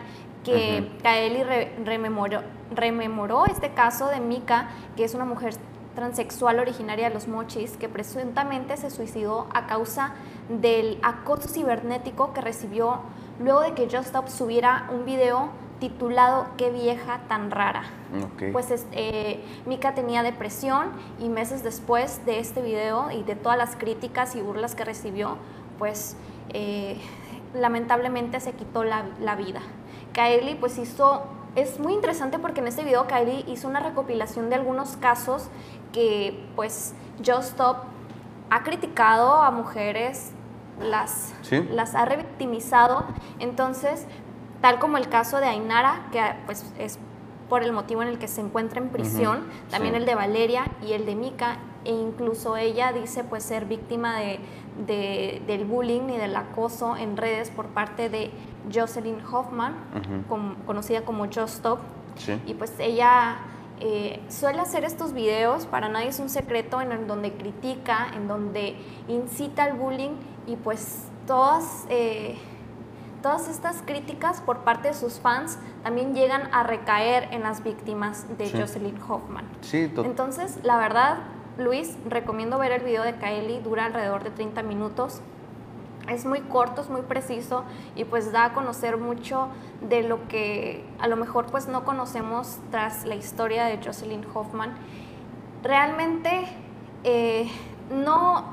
que 0.44 0.90
Kaeli 1.04 1.44
rememoró, 1.84 2.42
rememoró 2.74 3.46
este 3.46 3.72
caso 3.72 4.08
de 4.08 4.20
Mika, 4.20 4.70
que 4.96 5.04
es 5.04 5.14
una 5.14 5.26
mujer 5.26 5.56
transexual 5.96 6.60
originaria 6.60 7.10
de 7.10 7.14
los 7.14 7.28
Mochis, 7.28 7.76
que 7.76 7.90
presuntamente 7.90 8.78
se 8.78 8.90
suicidó 8.90 9.48
a 9.54 9.66
causa 9.66 10.14
del 10.48 11.00
acoso 11.02 11.50
cibernético 11.50 12.34
que 12.34 12.42
recibió 12.42 13.00
luego 13.40 13.62
de 13.62 13.74
que 13.74 13.86
Just 13.86 14.08
Stop 14.08 14.28
subiera 14.28 14.88
un 14.94 15.06
video 15.06 15.50
titulado 15.80 16.48
Qué 16.58 16.70
vieja 16.70 17.22
tan 17.28 17.52
rara. 17.52 17.84
Pues 18.52 18.86
eh, 18.92 19.44
Mika 19.66 19.94
tenía 19.94 20.24
depresión 20.24 20.92
y 21.20 21.30
meses 21.30 21.64
después 21.64 22.26
de 22.26 22.40
este 22.40 22.62
video 22.62 23.12
y 23.12 23.24
de 23.24 23.36
todas 23.36 23.58
las 23.58 23.76
críticas 23.76 24.36
y 24.36 24.42
burlas 24.42 24.76
que 24.76 24.86
recibió, 24.86 25.38
pues 25.78 26.16
eh, 26.50 26.98
lamentablemente 27.54 28.40
se 28.40 28.54
quitó 28.54 28.84
la, 28.84 29.06
la, 29.20 29.36
vida. 29.36 29.62
Kylie 30.18 30.56
pues 30.56 30.80
hizo, 30.80 31.28
es 31.56 31.80
muy 31.80 31.94
interesante 31.94 32.40
porque 32.40 32.60
en 32.60 32.68
este 32.68 32.84
video 32.84 33.06
Kylie 33.08 33.46
hizo 33.48 33.68
una 33.68 33.80
recopilación 33.80 34.50
de 34.50 34.56
algunos 34.56 34.98
casos 34.98 35.50
que 35.94 36.44
pues 36.56 36.96
Just 37.24 37.52
Stop 37.52 37.84
ha 38.50 38.64
criticado 38.64 39.36
a 39.36 39.52
mujeres 39.52 40.32
las, 40.82 41.34
las 41.72 41.94
ha 41.94 42.06
revictimizado. 42.06 43.06
Entonces, 43.40 44.08
tal 44.60 44.80
como 44.80 44.98
el 44.98 45.08
caso 45.08 45.40
de 45.40 45.46
Ainara, 45.46 46.08
que 46.12 46.22
pues 46.48 46.66
es 46.80 46.98
por 47.48 47.64
el 47.64 47.72
motivo 47.72 48.02
en 48.02 48.10
el 48.10 48.18
que 48.18 48.28
se 48.28 48.42
encuentra 48.42 48.82
en 48.82 48.90
prisión, 48.90 49.46
también 49.70 49.96
el 49.96 50.06
de 50.06 50.16
Valeria 50.16 50.66
y 50.86 50.94
el 50.94 51.06
de 51.06 51.16
Mika, 51.16 51.60
e 51.86 51.92
incluso 51.92 52.58
ella 52.58 52.92
dice 52.92 53.24
pues 53.24 53.44
ser 53.44 53.66
víctima 53.66 54.20
de, 54.20 55.42
del 55.46 55.66
bullying 55.66 56.10
y 56.10 56.18
del 56.18 56.36
acoso 56.36 56.98
en 56.98 57.16
redes 57.16 57.50
por 57.50 57.68
parte 57.68 58.10
de 58.10 58.32
Jocelyn 58.74 59.22
Hoffman, 59.32 59.76
conocida 60.66 61.02
como 61.02 61.26
Just 61.26 61.56
Stop. 61.56 61.80
Y 62.46 62.54
pues 62.56 62.74
ella 62.80 63.38
eh, 63.80 64.24
suele 64.30 64.60
hacer 64.60 64.84
estos 64.84 65.14
videos, 65.14 65.66
para 65.66 65.88
nadie 65.88 66.08
es 66.08 66.20
un 66.20 66.30
secreto, 66.30 66.82
en 66.82 67.08
donde 67.08 67.34
critica, 67.34 68.08
en 68.16 68.28
donde 68.28 68.76
incita 69.08 69.66
al 69.66 69.74
bullying 69.74 70.16
y 70.48 70.56
pues 70.56 71.06
todas, 71.28 71.86
eh, 71.90 72.38
todas 73.22 73.48
estas 73.48 73.84
críticas 73.86 74.42
por 74.42 74.60
parte 74.60 74.88
de 74.88 74.94
sus 74.96 75.20
fans 75.20 75.60
también 75.84 76.16
llegan 76.16 76.50
a 76.54 76.64
recaer 76.64 77.28
en 77.32 77.44
las 77.44 77.64
víctimas 77.64 78.26
de 78.38 78.50
Jocelyn 78.50 79.00
Hoffman. 79.08 79.46
Sí, 79.62 79.92
Entonces, 79.98 80.60
la 80.64 80.78
verdad, 80.78 81.20
Luis, 81.58 81.98
recomiendo 82.10 82.58
ver 82.58 82.72
el 82.72 82.82
video 82.82 83.04
de 83.04 83.16
Kylie, 83.16 83.62
dura 83.62 83.86
alrededor 83.86 84.24
de 84.24 84.32
30 84.32 84.64
minutos. 84.64 85.22
Es 86.08 86.26
muy 86.26 86.42
corto, 86.42 86.82
es 86.82 86.90
muy 86.90 87.02
preciso 87.02 87.64
y 87.96 88.06
pues 88.06 88.32
da 88.32 88.46
a 88.46 88.54
conocer 88.54 88.98
mucho 88.98 89.50
de 89.82 90.04
lo 90.04 90.28
que 90.28 90.86
a 91.00 91.08
lo 91.08 91.16
mejor 91.16 91.48
pues 91.48 91.68
no 91.68 91.84
conocemos 91.84 92.58
tras 92.72 93.06
la 93.06 93.16
historia 93.16 93.66
de 93.66 93.80
Jocelyn 93.84 94.26
Hoffman. 94.34 94.74
Realmente 95.64 96.48
eh, 97.04 97.50
no 97.92 98.46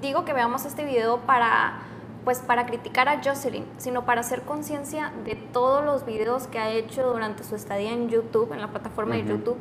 digo 0.00 0.24
que 0.24 0.32
veamos 0.32 0.64
este 0.64 0.84
video 0.84 1.18
para 1.20 1.80
pues 2.24 2.38
para 2.38 2.66
criticar 2.66 3.08
a 3.08 3.20
Jocelyn, 3.22 3.64
sino 3.78 4.04
para 4.04 4.20
hacer 4.20 4.42
conciencia 4.42 5.12
de 5.24 5.34
todos 5.34 5.84
los 5.84 6.06
videos 6.06 6.46
que 6.46 6.58
ha 6.58 6.70
hecho 6.70 7.12
durante 7.12 7.42
su 7.42 7.56
estadía 7.56 7.92
en 7.92 8.08
YouTube, 8.08 8.52
en 8.52 8.60
la 8.60 8.68
plataforma 8.68 9.16
de 9.16 9.24
YouTube, 9.24 9.56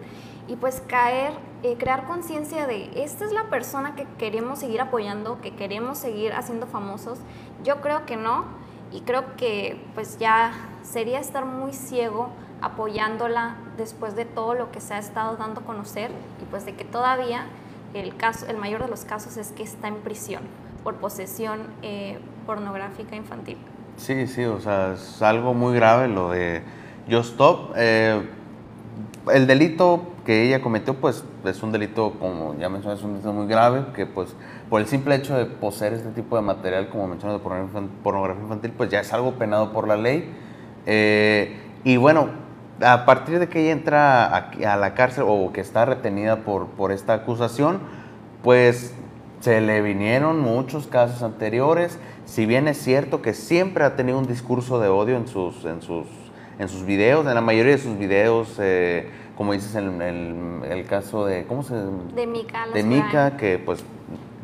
y 0.47 0.55
pues 0.55 0.81
caer, 0.87 1.33
eh, 1.63 1.75
crear 1.77 2.05
conciencia 2.05 2.65
de 2.65 2.89
esta 3.03 3.25
es 3.25 3.31
la 3.31 3.49
persona 3.49 3.95
que 3.95 4.07
queremos 4.17 4.59
seguir 4.59 4.81
apoyando, 4.81 5.41
que 5.41 5.55
queremos 5.55 5.97
seguir 5.97 6.33
haciendo 6.33 6.65
famosos. 6.65 7.19
Yo 7.63 7.81
creo 7.81 8.05
que 8.05 8.17
no, 8.17 8.45
y 8.91 9.01
creo 9.01 9.35
que 9.35 9.79
pues 9.93 10.17
ya 10.17 10.53
sería 10.83 11.19
estar 11.19 11.45
muy 11.45 11.73
ciego 11.73 12.29
apoyándola 12.61 13.55
después 13.77 14.15
de 14.15 14.25
todo 14.25 14.53
lo 14.53 14.71
que 14.71 14.81
se 14.81 14.93
ha 14.93 14.99
estado 14.99 15.37
dando 15.37 15.61
a 15.61 15.63
conocer 15.63 16.11
y 16.41 16.45
pues 16.45 16.65
de 16.65 16.75
que 16.75 16.83
todavía 16.83 17.45
el, 17.93 18.15
caso, 18.15 18.45
el 18.47 18.57
mayor 18.57 18.81
de 18.81 18.87
los 18.87 19.05
casos 19.05 19.37
es 19.37 19.51
que 19.51 19.63
está 19.63 19.87
en 19.87 19.95
prisión 19.95 20.43
por 20.83 20.95
posesión 20.95 21.61
eh, 21.81 22.19
pornográfica 22.45 23.15
infantil. 23.15 23.57
Sí, 23.97 24.27
sí, 24.27 24.45
o 24.45 24.59
sea, 24.59 24.93
es 24.93 25.21
algo 25.21 25.53
muy 25.53 25.75
grave 25.75 26.07
lo 26.07 26.31
de 26.31 26.63
Just 27.09 27.31
Stop. 27.31 27.73
Eh, 27.75 28.21
el 29.31 29.47
delito 29.47 30.10
que 30.25 30.45
ella 30.45 30.61
cometió, 30.61 30.95
pues 30.95 31.23
es 31.45 31.63
un 31.63 31.71
delito, 31.71 32.13
como 32.19 32.55
ya 32.57 32.69
mencioné, 32.69 32.95
es 32.95 33.03
un 33.03 33.13
delito 33.13 33.33
muy 33.33 33.47
grave, 33.47 33.85
que 33.95 34.05
pues 34.05 34.35
por 34.69 34.81
el 34.81 34.87
simple 34.87 35.15
hecho 35.15 35.37
de 35.37 35.45
poseer 35.45 35.93
este 35.93 36.09
tipo 36.09 36.35
de 36.35 36.41
material, 36.41 36.89
como 36.89 37.07
mencioné, 37.07 37.33
de 37.33 37.39
pornografía 38.03 38.43
infantil, 38.43 38.71
pues 38.77 38.89
ya 38.89 38.99
es 38.99 39.11
algo 39.13 39.33
penado 39.33 39.71
por 39.73 39.87
la 39.87 39.97
ley. 39.97 40.31
Eh, 40.85 41.59
y 41.83 41.97
bueno, 41.97 42.29
a 42.81 43.05
partir 43.05 43.39
de 43.39 43.49
que 43.49 43.61
ella 43.61 43.71
entra 43.71 44.25
a, 44.25 44.77
la 44.77 44.93
cárcel 44.93 45.25
o 45.27 45.51
que 45.51 45.61
está 45.61 45.85
retenida 45.85 46.37
por, 46.37 46.67
por 46.67 46.91
esta 46.91 47.13
acusación, 47.13 47.79
pues 48.43 48.93
se 49.39 49.59
le 49.59 49.81
vinieron 49.81 50.39
muchos 50.39 50.87
casos 50.87 51.23
anteriores. 51.23 51.99
Si 52.25 52.45
bien 52.45 52.67
es 52.67 52.77
cierto 52.77 53.21
que 53.21 53.33
siempre 53.33 53.83
ha 53.83 53.95
tenido 53.95 54.17
un 54.17 54.27
discurso 54.27 54.79
de 54.79 54.87
odio 54.87 55.17
en 55.17 55.27
sus, 55.27 55.65
en 55.65 55.81
sus, 55.81 56.07
en 56.59 56.69
sus 56.69 56.85
videos, 56.85 57.25
en 57.25 57.35
la 57.35 57.41
mayoría 57.41 57.73
de 57.73 57.77
sus 57.79 57.97
videos, 57.97 58.55
eh, 58.59 59.09
como 59.41 59.53
dices 59.53 59.73
en 59.73 60.03
el, 60.03 60.85
caso 60.85 61.25
de, 61.25 61.47
¿cómo 61.47 61.63
se 61.63 61.73
De 61.73 62.27
Mika. 62.27 62.67
De 62.71 62.83
Mika, 62.83 63.37
que 63.37 63.57
pues 63.57 63.83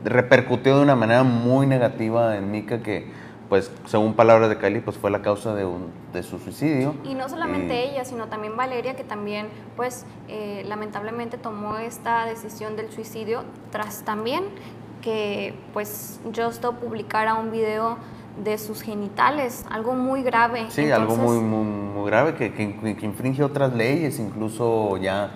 repercutió 0.03 0.75
de 0.75 0.81
una 0.81 0.95
manera 0.95 1.21
muy 1.21 1.67
negativa 1.67 2.35
en 2.35 2.49
Mika, 2.49 2.81
que 2.81 3.05
pues 3.47 3.71
según 3.85 4.15
palabras 4.15 4.49
de 4.49 4.57
Kylie, 4.57 4.81
pues 4.81 4.97
fue 4.97 5.11
la 5.11 5.21
causa 5.21 5.53
de, 5.53 5.65
un, 5.65 5.91
de 6.13 6.23
su 6.23 6.39
suicidio. 6.39 6.95
Y 7.03 7.13
no 7.13 7.29
solamente 7.29 7.87
ella, 7.87 8.05
sino 8.05 8.25
también 8.25 8.57
Valeria, 8.57 8.95
que 8.95 9.03
también 9.03 9.49
pues 9.75 10.07
eh, 10.29 10.63
lamentablemente 10.65 11.37
tomó 11.37 11.77
esta 11.77 12.25
decisión 12.25 12.75
del 12.75 12.91
suicidio 12.91 13.43
tras 13.71 14.01
también 14.01 14.45
que 15.03 15.53
pues 15.73 16.19
Justo 16.35 16.73
publicara 16.73 17.35
un 17.35 17.51
video 17.51 17.99
de 18.43 18.57
sus 18.57 18.81
genitales, 18.81 19.65
algo 19.69 19.93
muy 19.93 20.23
grave. 20.23 20.67
Sí, 20.69 20.91
algo 20.91 21.15
muy, 21.15 21.39
muy, 21.39 22.05
grave 22.07 22.35
que, 22.35 22.53
que, 22.53 23.05
infringe 23.05 23.43
otras 23.43 23.73
leyes, 23.73 24.19
incluso 24.19 24.97
ya 24.97 25.31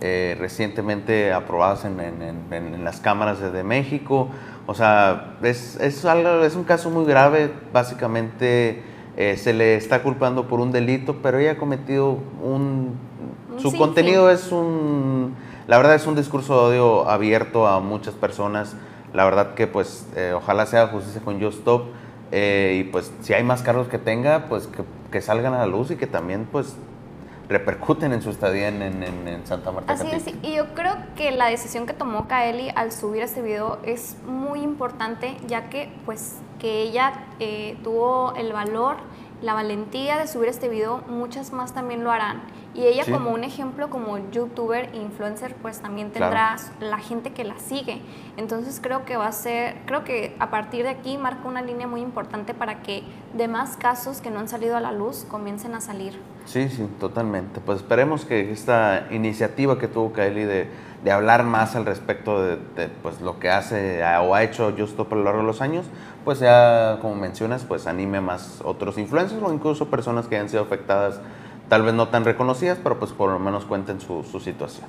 eh, 0.00 0.36
recientemente 0.38 1.32
aprobadas 1.32 1.84
en, 1.84 1.98
en, 2.00 2.52
en, 2.52 2.84
las 2.84 3.00
cámaras 3.00 3.40
de 3.40 3.64
México. 3.64 4.28
O 4.66 4.74
sea, 4.74 5.36
es, 5.42 5.76
es, 5.80 6.04
algo, 6.04 6.44
es 6.44 6.54
un 6.54 6.64
caso 6.64 6.90
muy 6.90 7.04
grave, 7.04 7.52
básicamente 7.72 8.82
eh, 9.16 9.36
se 9.36 9.52
le 9.52 9.76
está 9.76 10.02
culpando 10.02 10.46
por 10.46 10.60
un 10.60 10.72
delito, 10.72 11.16
pero 11.22 11.38
ella 11.38 11.52
ha 11.52 11.56
cometido 11.56 12.18
un... 12.42 12.96
su 13.58 13.76
contenido 13.76 14.30
es 14.30 14.52
un 14.52 15.34
la 15.68 15.76
verdad 15.76 15.94
es 15.94 16.06
un 16.06 16.16
discurso 16.16 16.68
de 16.68 16.80
odio 16.80 17.08
abierto 17.08 17.66
a 17.68 17.78
muchas 17.80 18.14
personas. 18.14 18.74
La 19.14 19.24
verdad 19.24 19.54
que 19.54 19.66
pues 19.66 20.06
eh, 20.16 20.32
ojalá 20.34 20.66
sea 20.66 20.88
justicia 20.88 21.20
con 21.20 21.40
Just 21.40 21.58
Stop. 21.58 21.84
Eh, 22.32 22.80
y 22.80 22.84
pues 22.84 23.12
si 23.20 23.34
hay 23.34 23.44
más 23.44 23.62
cargos 23.62 23.88
que 23.88 23.98
tenga, 23.98 24.46
pues 24.48 24.66
que, 24.66 24.82
que 25.10 25.20
salgan 25.20 25.52
a 25.52 25.58
la 25.58 25.66
luz 25.66 25.90
y 25.90 25.96
que 25.96 26.06
también 26.06 26.48
pues 26.50 26.74
repercuten 27.48 28.12
en 28.12 28.22
su 28.22 28.30
estadía 28.30 28.68
en, 28.68 28.82
en, 28.82 29.46
Santa 29.46 29.70
Marta. 29.70 29.92
Así 29.92 30.08
es, 30.10 30.24
y 30.42 30.54
yo 30.54 30.74
creo 30.74 30.96
que 31.16 31.30
la 31.32 31.46
decisión 31.46 31.86
que 31.86 31.92
tomó 31.92 32.26
Kaeli 32.26 32.70
al 32.74 32.92
subir 32.92 33.22
este 33.22 33.42
video 33.42 33.78
es 33.84 34.16
muy 34.26 34.60
importante, 34.60 35.36
ya 35.46 35.68
que 35.68 35.92
pues 36.06 36.36
que 36.58 36.80
ella 36.82 37.12
eh, 37.40 37.76
tuvo 37.84 38.32
el 38.36 38.52
valor, 38.52 38.96
la 39.42 39.52
valentía 39.52 40.16
de 40.16 40.26
subir 40.26 40.48
este 40.48 40.68
video, 40.68 41.02
muchas 41.08 41.52
más 41.52 41.74
también 41.74 42.04
lo 42.04 42.10
harán. 42.10 42.42
Y 42.74 42.86
ella 42.86 43.04
como 43.10 43.30
un 43.30 43.44
ejemplo, 43.44 43.90
como 43.90 44.18
youtuber, 44.30 44.94
influencer, 44.94 45.54
pues 45.56 45.80
también 45.80 46.10
tendrá 46.10 46.56
la 46.80 46.98
gente 46.98 47.32
que 47.32 47.44
la 47.44 47.58
sigue. 47.58 48.00
Entonces 48.38 48.80
creo 48.82 49.04
que 49.04 49.16
va 49.16 49.26
a 49.26 49.32
ser, 49.32 49.76
creo 49.84 50.04
que 50.04 50.34
a 50.38 50.50
partir 50.50 50.84
de 50.84 50.88
aquí 50.88 51.18
marca 51.18 51.46
una 51.46 51.60
línea 51.60 51.86
muy 51.86 52.00
importante 52.00 52.54
para 52.54 52.82
que 52.82 53.02
demás 53.34 53.76
casos 53.76 54.22
que 54.22 54.30
no 54.30 54.40
han 54.40 54.48
salido 54.48 54.76
a 54.76 54.80
la 54.80 54.92
luz 54.92 55.26
comiencen 55.28 55.74
a 55.74 55.82
salir. 55.82 56.18
Sí, 56.46 56.68
sí, 56.70 56.88
totalmente. 56.98 57.60
Pues 57.60 57.78
esperemos 57.78 58.24
que 58.24 58.50
esta 58.50 59.06
iniciativa 59.10 59.78
que 59.78 59.86
tuvo 59.86 60.12
Kylie 60.12 60.46
de, 60.46 60.68
de 61.04 61.10
hablar 61.10 61.44
más 61.44 61.76
al 61.76 61.84
respecto 61.84 62.42
de, 62.42 62.56
pues, 63.02 63.20
lo 63.20 63.38
que 63.38 63.50
hace 63.50 64.02
o 64.02 64.34
ha 64.34 64.42
hecho 64.42 64.72
Justo 64.76 65.08
por 65.08 65.18
lo 65.18 65.24
largo 65.24 65.40
de 65.40 65.46
los 65.46 65.60
años, 65.60 65.86
pues 66.24 66.40
ya, 66.40 66.98
como 67.00 67.14
mencionas, 67.16 67.64
pues 67.64 67.86
anime 67.86 68.20
más 68.20 68.60
otros 68.64 68.96
influencers 68.98 69.42
o 69.42 69.52
incluso 69.52 69.88
personas 69.88 70.26
que 70.26 70.36
hayan 70.36 70.48
sido 70.48 70.62
afectadas 70.62 71.20
tal 71.72 71.84
vez 71.84 71.94
no 71.94 72.08
tan 72.08 72.26
reconocidas, 72.26 72.78
pero 72.82 72.98
pues 72.98 73.12
por 73.12 73.30
lo 73.30 73.38
menos 73.38 73.64
cuenten 73.64 73.98
su, 73.98 74.24
su 74.24 74.40
situación. 74.40 74.86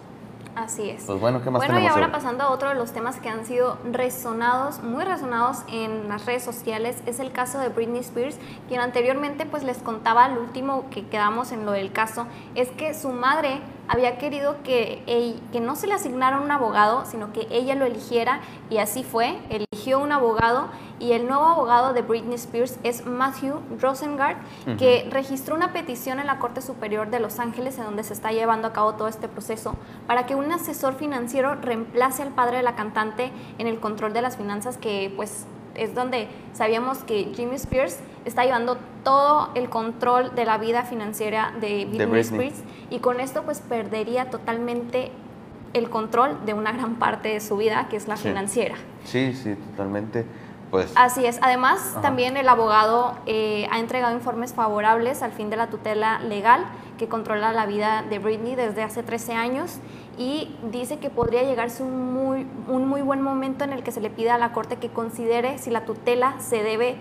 Así 0.53 0.89
es. 0.89 1.05
Pues 1.05 1.17
bueno, 1.17 1.41
¿qué 1.41 1.49
más 1.49 1.65
bueno, 1.65 1.79
y 1.79 1.87
ahora 1.87 2.11
pasando 2.11 2.43
a 2.43 2.49
otro 2.49 2.67
de 2.67 2.75
los 2.75 2.91
temas 2.91 3.21
que 3.21 3.29
han 3.29 3.45
sido 3.45 3.77
resonados, 3.89 4.83
muy 4.83 5.05
resonados 5.05 5.59
en 5.69 6.09
las 6.09 6.25
redes 6.25 6.43
sociales, 6.43 7.01
es 7.05 7.21
el 7.21 7.31
caso 7.31 7.57
de 7.59 7.69
Britney 7.69 8.01
Spears, 8.01 8.37
quien 8.67 8.81
anteriormente 8.81 9.45
pues 9.45 9.63
les 9.63 9.77
contaba, 9.77 10.25
el 10.25 10.37
último 10.37 10.89
que 10.89 11.07
quedamos 11.07 11.53
en 11.53 11.65
lo 11.65 11.71
del 11.71 11.93
caso, 11.93 12.27
es 12.53 12.67
que 12.71 12.93
su 12.93 13.13
madre 13.13 13.61
había 13.87 14.17
querido 14.17 14.57
que, 14.63 15.39
que 15.51 15.59
no 15.59 15.75
se 15.75 15.87
le 15.87 15.93
asignara 15.93 16.39
un 16.39 16.51
abogado, 16.51 17.05
sino 17.05 17.33
que 17.33 17.47
ella 17.51 17.75
lo 17.75 17.85
eligiera 17.85 18.41
y 18.69 18.77
así 18.77 19.03
fue, 19.03 19.37
eligió 19.49 19.99
un 19.99 20.11
abogado 20.11 20.67
y 20.99 21.11
el 21.11 21.27
nuevo 21.27 21.43
abogado 21.43 21.93
de 21.93 22.01
Britney 22.01 22.35
Spears 22.35 22.77
es 22.83 23.05
Matthew 23.05 23.59
Rosengart, 23.81 24.37
que 24.77 25.07
registró 25.09 25.55
una 25.55 25.73
petición 25.73 26.19
en 26.19 26.27
la 26.27 26.39
Corte 26.39 26.61
Superior 26.61 27.09
de 27.09 27.19
Los 27.19 27.39
Ángeles 27.39 27.77
en 27.77 27.83
donde 27.85 28.03
se 28.03 28.13
está 28.13 28.31
llevando 28.31 28.69
a 28.69 28.73
cabo 28.73 28.93
todo 28.93 29.07
este 29.07 29.27
proceso 29.27 29.75
para 30.07 30.25
que 30.25 30.35
un 30.35 30.51
asesor 30.51 30.95
financiero 30.95 31.55
reemplace 31.55 32.21
al 32.21 32.29
padre 32.29 32.57
de 32.57 32.63
la 32.63 32.75
cantante 32.75 33.31
en 33.57 33.67
el 33.67 33.79
control 33.79 34.13
de 34.13 34.21
las 34.21 34.37
finanzas 34.37 34.77
que 34.77 35.11
pues 35.15 35.45
es 35.75 35.93
donde 35.95 36.27
sabíamos 36.53 36.99
que 36.99 37.31
Jimmy 37.35 37.55
Spears 37.55 37.99
está 38.25 38.43
llevando 38.45 38.77
todo 39.03 39.49
el 39.55 39.69
control 39.69 40.35
de 40.35 40.45
la 40.45 40.57
vida 40.57 40.83
financiera 40.83 41.53
de 41.59 41.85
Britney, 41.85 42.21
Spears 42.21 42.63
y 42.89 42.99
con 42.99 43.19
esto 43.19 43.43
pues 43.43 43.59
perdería 43.59 44.29
totalmente 44.29 45.11
el 45.73 45.89
control 45.89 46.45
de 46.45 46.53
una 46.53 46.71
gran 46.71 46.95
parte 46.95 47.29
de 47.29 47.39
su 47.39 47.57
vida 47.57 47.87
que 47.89 47.97
es 47.97 48.07
la 48.07 48.17
financiera. 48.17 48.75
Sí, 49.05 49.33
sí, 49.33 49.55
totalmente. 49.71 50.25
Pues, 50.69 50.91
Así 50.95 51.23
es. 51.23 51.37
Además, 51.43 51.97
también 52.01 52.35
el 52.35 52.49
abogado 52.49 53.15
eh, 53.27 53.67
ha 53.71 53.79
entregado 53.79 54.15
informes 54.15 54.53
favorables 54.53 55.21
al 55.21 55.31
fin 55.31 55.51
de 55.51 55.55
la 55.55 55.67
tutela 55.67 56.19
legal 56.19 56.65
que 56.97 57.07
controla 57.07 57.53
la 57.53 57.67
vida 57.67 58.03
de 58.09 58.17
Britney 58.17 58.55
desde 58.55 58.81
hace 58.81 59.03
13 59.03 59.33
años 59.33 59.77
y 60.17 60.55
dice 60.71 60.97
que 60.97 61.09
podría 61.09 61.43
llegarse 61.43 61.83
un 61.83 62.13
muy, 62.13 62.47
un 62.67 62.87
muy 62.87 63.01
buen 63.01 63.21
momento 63.21 63.63
en 63.63 63.73
el 63.73 63.83
que 63.83 63.91
se 63.91 64.01
le 64.01 64.09
pida 64.09 64.35
a 64.35 64.37
la 64.37 64.51
Corte 64.51 64.77
que 64.77 64.89
considere 64.89 65.57
si 65.59 65.69
la 65.69 65.85
tutela 65.85 66.35
se 66.39 66.63
debe 66.63 66.95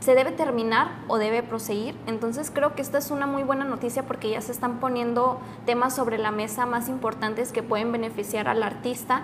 se 0.00 0.14
debe 0.14 0.32
terminar 0.32 1.02
o 1.08 1.18
debe 1.18 1.42
proseguir. 1.42 1.94
Entonces 2.06 2.50
creo 2.50 2.74
que 2.74 2.82
esta 2.82 2.98
es 2.98 3.10
una 3.10 3.26
muy 3.26 3.42
buena 3.42 3.64
noticia 3.64 4.04
porque 4.04 4.30
ya 4.30 4.40
se 4.40 4.52
están 4.52 4.80
poniendo 4.80 5.40
temas 5.66 5.94
sobre 5.94 6.18
la 6.18 6.30
mesa 6.30 6.66
más 6.66 6.88
importantes 6.88 7.52
que 7.52 7.62
pueden 7.62 7.92
beneficiar 7.92 8.48
al 8.48 8.62
artista, 8.62 9.22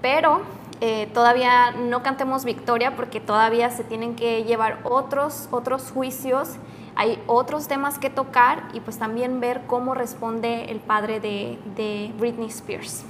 pero 0.00 0.40
eh, 0.80 1.08
todavía 1.14 1.70
no 1.70 2.02
cantemos 2.02 2.44
victoria 2.44 2.96
porque 2.96 3.20
todavía 3.20 3.70
se 3.70 3.84
tienen 3.84 4.16
que 4.16 4.44
llevar 4.44 4.80
otros, 4.84 5.48
otros 5.52 5.92
juicios, 5.92 6.56
hay 6.94 7.22
otros 7.26 7.68
temas 7.68 7.98
que 7.98 8.10
tocar 8.10 8.68
y 8.74 8.80
pues 8.80 8.98
también 8.98 9.40
ver 9.40 9.62
cómo 9.66 9.94
responde 9.94 10.70
el 10.70 10.80
padre 10.80 11.20
de, 11.20 12.12
Britney 12.18 12.48
Spears. 12.48 13.04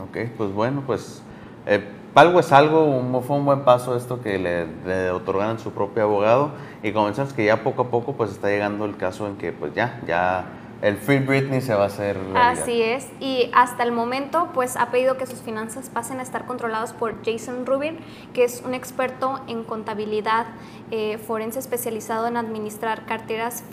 Ok, 0.00 0.30
pues 0.36 0.52
bueno, 0.52 0.84
pues 0.86 1.22
eh, 1.66 1.97
algo 2.18 2.40
es 2.40 2.52
algo, 2.52 3.22
fue 3.26 3.36
un 3.36 3.44
buen 3.44 3.60
paso 3.60 3.96
esto 3.96 4.20
que 4.20 4.38
le, 4.38 4.66
le 4.86 5.10
otorgaron 5.10 5.58
su 5.58 5.72
propio 5.72 6.04
abogado 6.04 6.50
y 6.82 6.92
comenzamos 6.92 7.32
que 7.32 7.44
ya 7.44 7.62
poco 7.62 7.82
a 7.82 7.90
poco 7.90 8.14
pues 8.14 8.30
está 8.30 8.48
llegando 8.48 8.84
el 8.84 8.96
caso 8.96 9.26
en 9.26 9.36
que 9.36 9.52
pues 9.52 9.74
ya, 9.74 10.00
ya 10.06 10.44
el 10.82 10.96
Free 10.96 11.18
Britney 11.18 11.60
se 11.60 11.74
va 11.74 11.84
a 11.84 11.86
hacer 11.86 12.16
Así 12.34 12.82
es, 12.82 13.08
y 13.20 13.50
hasta 13.52 13.82
el 13.82 13.92
momento 13.92 14.48
pues 14.54 14.76
ha 14.76 14.90
pedido 14.90 15.16
que 15.16 15.26
sus 15.26 15.40
finanzas 15.40 15.90
pasen 15.90 16.20
a 16.20 16.22
estar 16.22 16.46
controlados 16.46 16.92
por 16.92 17.16
Jason 17.24 17.66
Rubin, 17.66 17.98
que 18.32 18.44
es 18.44 18.62
un 18.64 18.74
experto 18.74 19.40
en 19.48 19.64
contabilidad 19.64 20.46
eh, 20.90 21.18
forense 21.18 21.58
especializado 21.58 22.26
en 22.26 22.36
administrar 22.36 23.06
carteras 23.06 23.64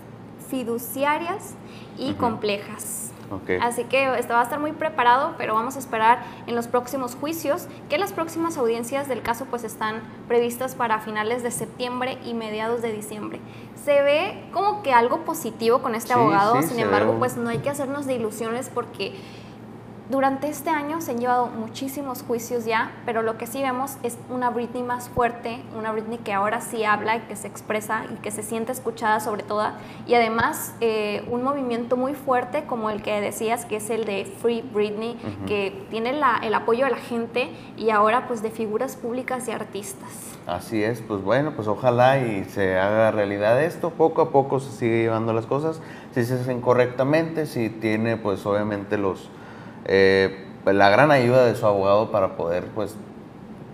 fiduciarias 0.49 1.53
y 1.97 2.13
complejas. 2.13 3.11
Así 3.61 3.83
que 3.85 4.07
va 4.07 4.15
a 4.39 4.43
estar 4.43 4.59
muy 4.59 4.71
preparado, 4.71 5.35
pero 5.37 5.53
vamos 5.53 5.75
a 5.75 5.79
esperar 5.79 6.23
en 6.47 6.55
los 6.55 6.67
próximos 6.67 7.15
juicios, 7.15 7.67
que 7.89 7.97
las 7.97 8.13
próximas 8.13 8.57
audiencias 8.57 9.07
del 9.07 9.21
caso 9.21 9.45
pues 9.45 9.63
están 9.63 10.01
previstas 10.27 10.75
para 10.75 10.99
finales 10.99 11.43
de 11.43 11.51
septiembre 11.51 12.17
y 12.25 12.33
mediados 12.33 12.81
de 12.81 12.91
diciembre. 12.91 13.39
Se 13.83 14.01
ve 14.01 14.43
como 14.51 14.83
que 14.83 14.93
algo 14.93 15.25
positivo 15.25 15.81
con 15.81 15.95
este 15.95 16.13
abogado, 16.13 16.61
sin 16.61 16.79
embargo 16.79 17.17
pues 17.19 17.37
no 17.37 17.49
hay 17.49 17.59
que 17.59 17.69
hacernos 17.69 18.05
de 18.05 18.15
ilusiones 18.15 18.69
porque 18.73 19.15
durante 20.09 20.49
este 20.49 20.69
año 20.69 21.01
se 21.01 21.11
han 21.11 21.17
llevado 21.17 21.47
muchísimos 21.47 22.21
juicios 22.21 22.65
ya, 22.65 22.91
pero 23.05 23.23
lo 23.23 23.37
que 23.37 23.47
sí 23.47 23.61
vemos 23.61 23.97
es 24.03 24.17
una 24.29 24.49
Britney 24.49 24.83
más 24.83 25.09
fuerte, 25.09 25.63
una 25.75 25.91
Britney 25.91 26.19
que 26.19 26.33
ahora 26.33 26.61
sí 26.61 26.83
habla 26.83 27.17
y 27.17 27.21
que 27.21 27.35
se 27.35 27.47
expresa 27.47 28.05
y 28.13 28.15
que 28.21 28.29
se 28.29 28.43
siente 28.43 28.71
escuchada 28.71 29.19
sobre 29.19 29.43
todo, 29.43 29.65
y 30.05 30.13
además 30.13 30.75
eh, 30.79 31.27
un 31.31 31.43
movimiento 31.43 31.97
muy 31.97 32.13
fuerte 32.13 32.65
como 32.65 32.89
el 32.89 33.01
que 33.01 33.19
decías, 33.19 33.65
que 33.65 33.77
es 33.77 33.89
el 33.89 34.05
de 34.05 34.25
Free 34.41 34.61
Britney, 34.61 35.17
que 35.47 35.85
tiene 35.89 36.11
el 36.11 36.53
apoyo 36.53 36.85
de 36.85 36.91
la 36.91 36.97
gente 36.97 37.49
y 37.77 37.89
ahora 37.89 38.27
pues 38.27 38.41
de 38.41 38.51
figuras 38.51 38.95
públicas 38.95 39.47
y 39.47 39.51
artistas. 39.51 40.09
Así 40.45 40.83
es, 40.83 41.01
pues 41.01 41.23
bueno, 41.23 41.53
pues 41.55 41.67
ojalá 41.67 42.19
y 42.19 42.43
se 42.45 42.77
haga 42.77 43.09
realidad 43.09 43.63
esto, 43.63 43.89
poco 43.89 44.21
a 44.21 44.29
poco 44.29 44.59
se 44.59 44.71
sigue 44.71 45.01
llevando 45.01 45.33
las 45.33 45.47
cosas, 45.47 45.81
si 46.13 46.23
se 46.23 46.35
hacen 46.35 46.61
correctamente, 46.61 47.47
si 47.47 47.69
tiene 47.69 48.17
pues 48.17 48.45
obviamente 48.45 48.97
los 48.97 49.31
eh, 49.85 50.45
la 50.65 50.89
gran 50.89 51.11
ayuda 51.11 51.45
de 51.45 51.55
su 51.55 51.65
abogado 51.65 52.11
para 52.11 52.35
poder 52.35 52.65
pues 52.73 52.95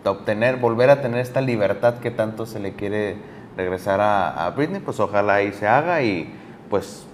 obtener, 0.06 0.58
volver 0.58 0.90
a 0.90 1.02
tener 1.02 1.20
esta 1.20 1.42
libertad 1.42 1.96
que 1.96 2.12
tanto 2.12 2.46
se 2.46 2.60
le 2.60 2.74
quiere 2.74 3.18
regresar 3.56 4.00
a, 4.02 4.50
Britney, 4.56 4.82
pues 4.82 5.00
ojalá 5.00 5.36
ahí 5.36 5.54
se 5.54 5.68
haga 5.68 6.02
y 6.02 6.34
pues 6.70 7.06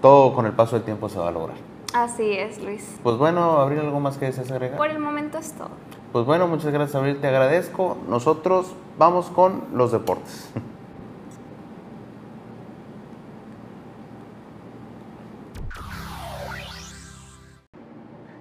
todo 0.00 0.34
con 0.34 0.46
el 0.46 0.52
paso 0.52 0.76
del 0.76 0.84
tiempo 0.84 1.08
se 1.08 1.18
va 1.18 1.28
a 1.28 1.32
lograr. 1.32 1.56
Así 1.92 2.32
es, 2.32 2.60
Luis. 2.62 2.98
Pues 3.02 3.16
bueno, 3.16 3.60
Abril, 3.60 3.80
¿algo 3.80 4.00
más 4.00 4.18
que 4.18 4.26
deseas 4.26 4.50
agregar? 4.50 4.76
Por 4.76 4.90
el 4.90 4.98
momento 4.98 5.38
es 5.38 5.52
todo. 5.52 5.70
Pues 6.12 6.24
bueno, 6.26 6.48
muchas 6.48 6.72
gracias, 6.72 6.96
Abril, 6.96 7.20
te 7.20 7.28
agradezco. 7.28 7.96
Nosotros 8.08 8.74
vamos 8.98 9.26
con 9.26 9.64
los 9.72 9.92
deportes. 9.92 10.50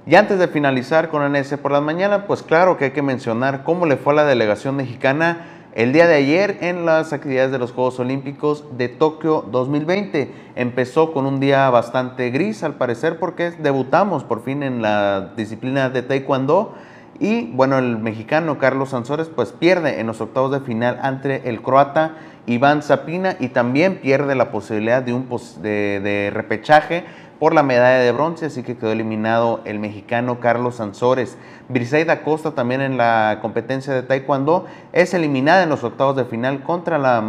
Y 0.05 0.15
antes 0.15 0.37
de 0.37 0.49
finalizar 0.49 1.07
con 1.07 1.23
NS 1.31 1.57
por 1.59 1.71
la 1.71 1.79
mañana, 1.79 2.27
pues 2.27 2.43
claro 2.43 2.77
que 2.77 2.85
hay 2.85 2.91
que 2.91 3.01
mencionar 3.01 3.63
cómo 3.63 3.85
le 3.85 3.95
fue 3.95 4.11
a 4.11 4.17
la 4.17 4.25
delegación 4.25 4.75
mexicana 4.75 5.45
el 5.75 5.93
día 5.93 6.07
de 6.07 6.15
ayer 6.15 6.57
en 6.59 6.85
las 6.85 7.13
actividades 7.13 7.53
de 7.53 7.57
los 7.57 7.71
Juegos 7.71 8.01
Olímpicos 8.01 8.65
de 8.77 8.89
Tokio 8.89 9.45
2020. 9.49 10.29
Empezó 10.57 11.13
con 11.13 11.25
un 11.25 11.39
día 11.39 11.69
bastante 11.69 12.31
gris 12.31 12.63
al 12.63 12.75
parecer 12.75 13.17
porque 13.17 13.51
debutamos 13.51 14.25
por 14.25 14.43
fin 14.43 14.61
en 14.61 14.81
la 14.81 15.31
disciplina 15.37 15.89
de 15.89 16.01
Taekwondo. 16.01 16.75
Y 17.17 17.45
bueno, 17.53 17.77
el 17.77 17.97
mexicano 17.97 18.57
Carlos 18.57 18.89
Sansores 18.89 19.29
pues 19.33 19.53
pierde 19.53 20.01
en 20.01 20.07
los 20.07 20.19
octavos 20.19 20.51
de 20.51 20.59
final 20.59 20.99
ante 21.01 21.47
el 21.47 21.61
croata 21.61 22.17
Iván 22.45 22.83
Zapina 22.83 23.37
y 23.39 23.47
también 23.47 23.99
pierde 24.01 24.35
la 24.35 24.51
posibilidad 24.51 25.01
de 25.01 25.13
un 25.13 25.29
de, 25.61 26.01
de 26.01 26.29
repechaje 26.33 27.05
por 27.43 27.53
la 27.53 27.61
medalla 27.61 27.99
de 27.99 28.13
bronce, 28.13 28.45
así 28.45 28.63
que 28.63 28.77
quedó 28.77 28.93
eliminado 28.93 29.59
el 29.65 29.77
mexicano 29.77 30.39
Carlos 30.39 30.75
Sansores. 30.75 31.37
Briseida 31.67 32.21
Costa 32.21 32.51
también 32.51 32.79
en 32.79 32.95
la 32.95 33.39
competencia 33.41 33.93
de 33.93 34.01
Taekwondo 34.01 34.65
es 34.93 35.13
eliminada 35.13 35.63
en 35.63 35.67
los 35.67 35.83
octavos 35.83 36.15
de 36.15 36.23
final 36.23 36.63
contra 36.63 36.97
la, 36.97 37.21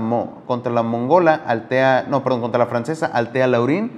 contra 0.46 0.70
la 0.70 0.84
mongola 0.84 1.42
no, 2.08 2.22
perdón, 2.22 2.42
contra 2.42 2.60
la 2.60 2.66
francesa 2.66 3.06
Altea 3.06 3.48
Laurín. 3.48 3.90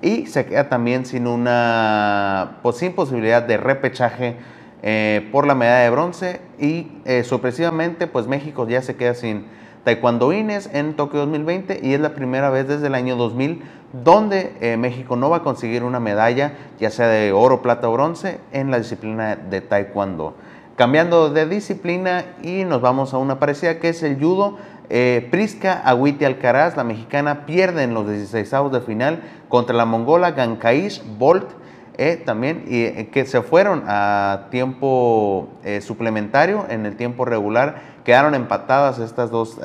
y 0.00 0.26
se 0.26 0.46
queda 0.46 0.68
también 0.68 1.04
sin 1.04 1.26
una 1.26 2.58
pues, 2.62 2.76
sin 2.76 2.92
posibilidad 2.92 3.42
de 3.42 3.56
repechaje 3.56 4.36
eh, 4.84 5.28
por 5.32 5.44
la 5.44 5.56
medalla 5.56 5.82
de 5.82 5.90
bronce 5.90 6.40
y 6.60 6.86
eh, 7.04 7.24
sorpresivamente 7.24 8.06
pues 8.06 8.28
México 8.28 8.68
ya 8.68 8.80
se 8.80 8.94
queda 8.94 9.14
sin 9.14 9.46
taekwondoines 9.88 10.68
en 10.74 10.96
Tokio 10.96 11.20
2020 11.20 11.80
y 11.82 11.94
es 11.94 12.00
la 12.00 12.10
primera 12.10 12.50
vez 12.50 12.68
desde 12.68 12.88
el 12.88 12.94
año 12.94 13.16
2000 13.16 13.62
donde 14.04 14.52
eh, 14.60 14.76
México 14.76 15.16
no 15.16 15.30
va 15.30 15.38
a 15.38 15.42
conseguir 15.42 15.82
una 15.82 15.98
medalla 15.98 16.52
ya 16.78 16.90
sea 16.90 17.08
de 17.08 17.32
oro, 17.32 17.62
plata 17.62 17.88
o 17.88 17.92
bronce 17.94 18.38
en 18.52 18.70
la 18.70 18.76
disciplina 18.76 19.36
de 19.36 19.62
taekwondo. 19.62 20.34
Cambiando 20.76 21.30
de 21.30 21.46
disciplina 21.46 22.26
y 22.42 22.64
nos 22.64 22.82
vamos 22.82 23.14
a 23.14 23.16
una 23.16 23.38
parecida 23.38 23.78
que 23.78 23.88
es 23.88 24.02
el 24.02 24.20
judo. 24.20 24.58
Eh, 24.90 25.26
Prisca 25.30 25.80
Agüite 25.82 26.26
Alcaraz, 26.26 26.76
la 26.76 26.84
mexicana, 26.84 27.46
pierde 27.46 27.82
en 27.82 27.94
los 27.94 28.06
16 28.06 28.50
de 28.70 28.80
final 28.82 29.22
contra 29.48 29.74
la 29.74 29.86
mongola 29.86 30.32
Gankaish 30.32 31.02
Bolt. 31.16 31.48
Eh, 31.96 32.22
también, 32.24 32.64
y, 32.68 32.82
eh, 32.82 33.08
que 33.10 33.24
se 33.24 33.42
fueron 33.42 33.82
a 33.88 34.48
tiempo 34.50 35.48
suplementario 35.80 36.66
en 36.68 36.86
el 36.86 36.94
tiempo 36.94 37.24
regular. 37.24 37.97
Quedaron 38.08 38.34
empatadas 38.34 38.98
estas 39.00 39.30
dos 39.30 39.60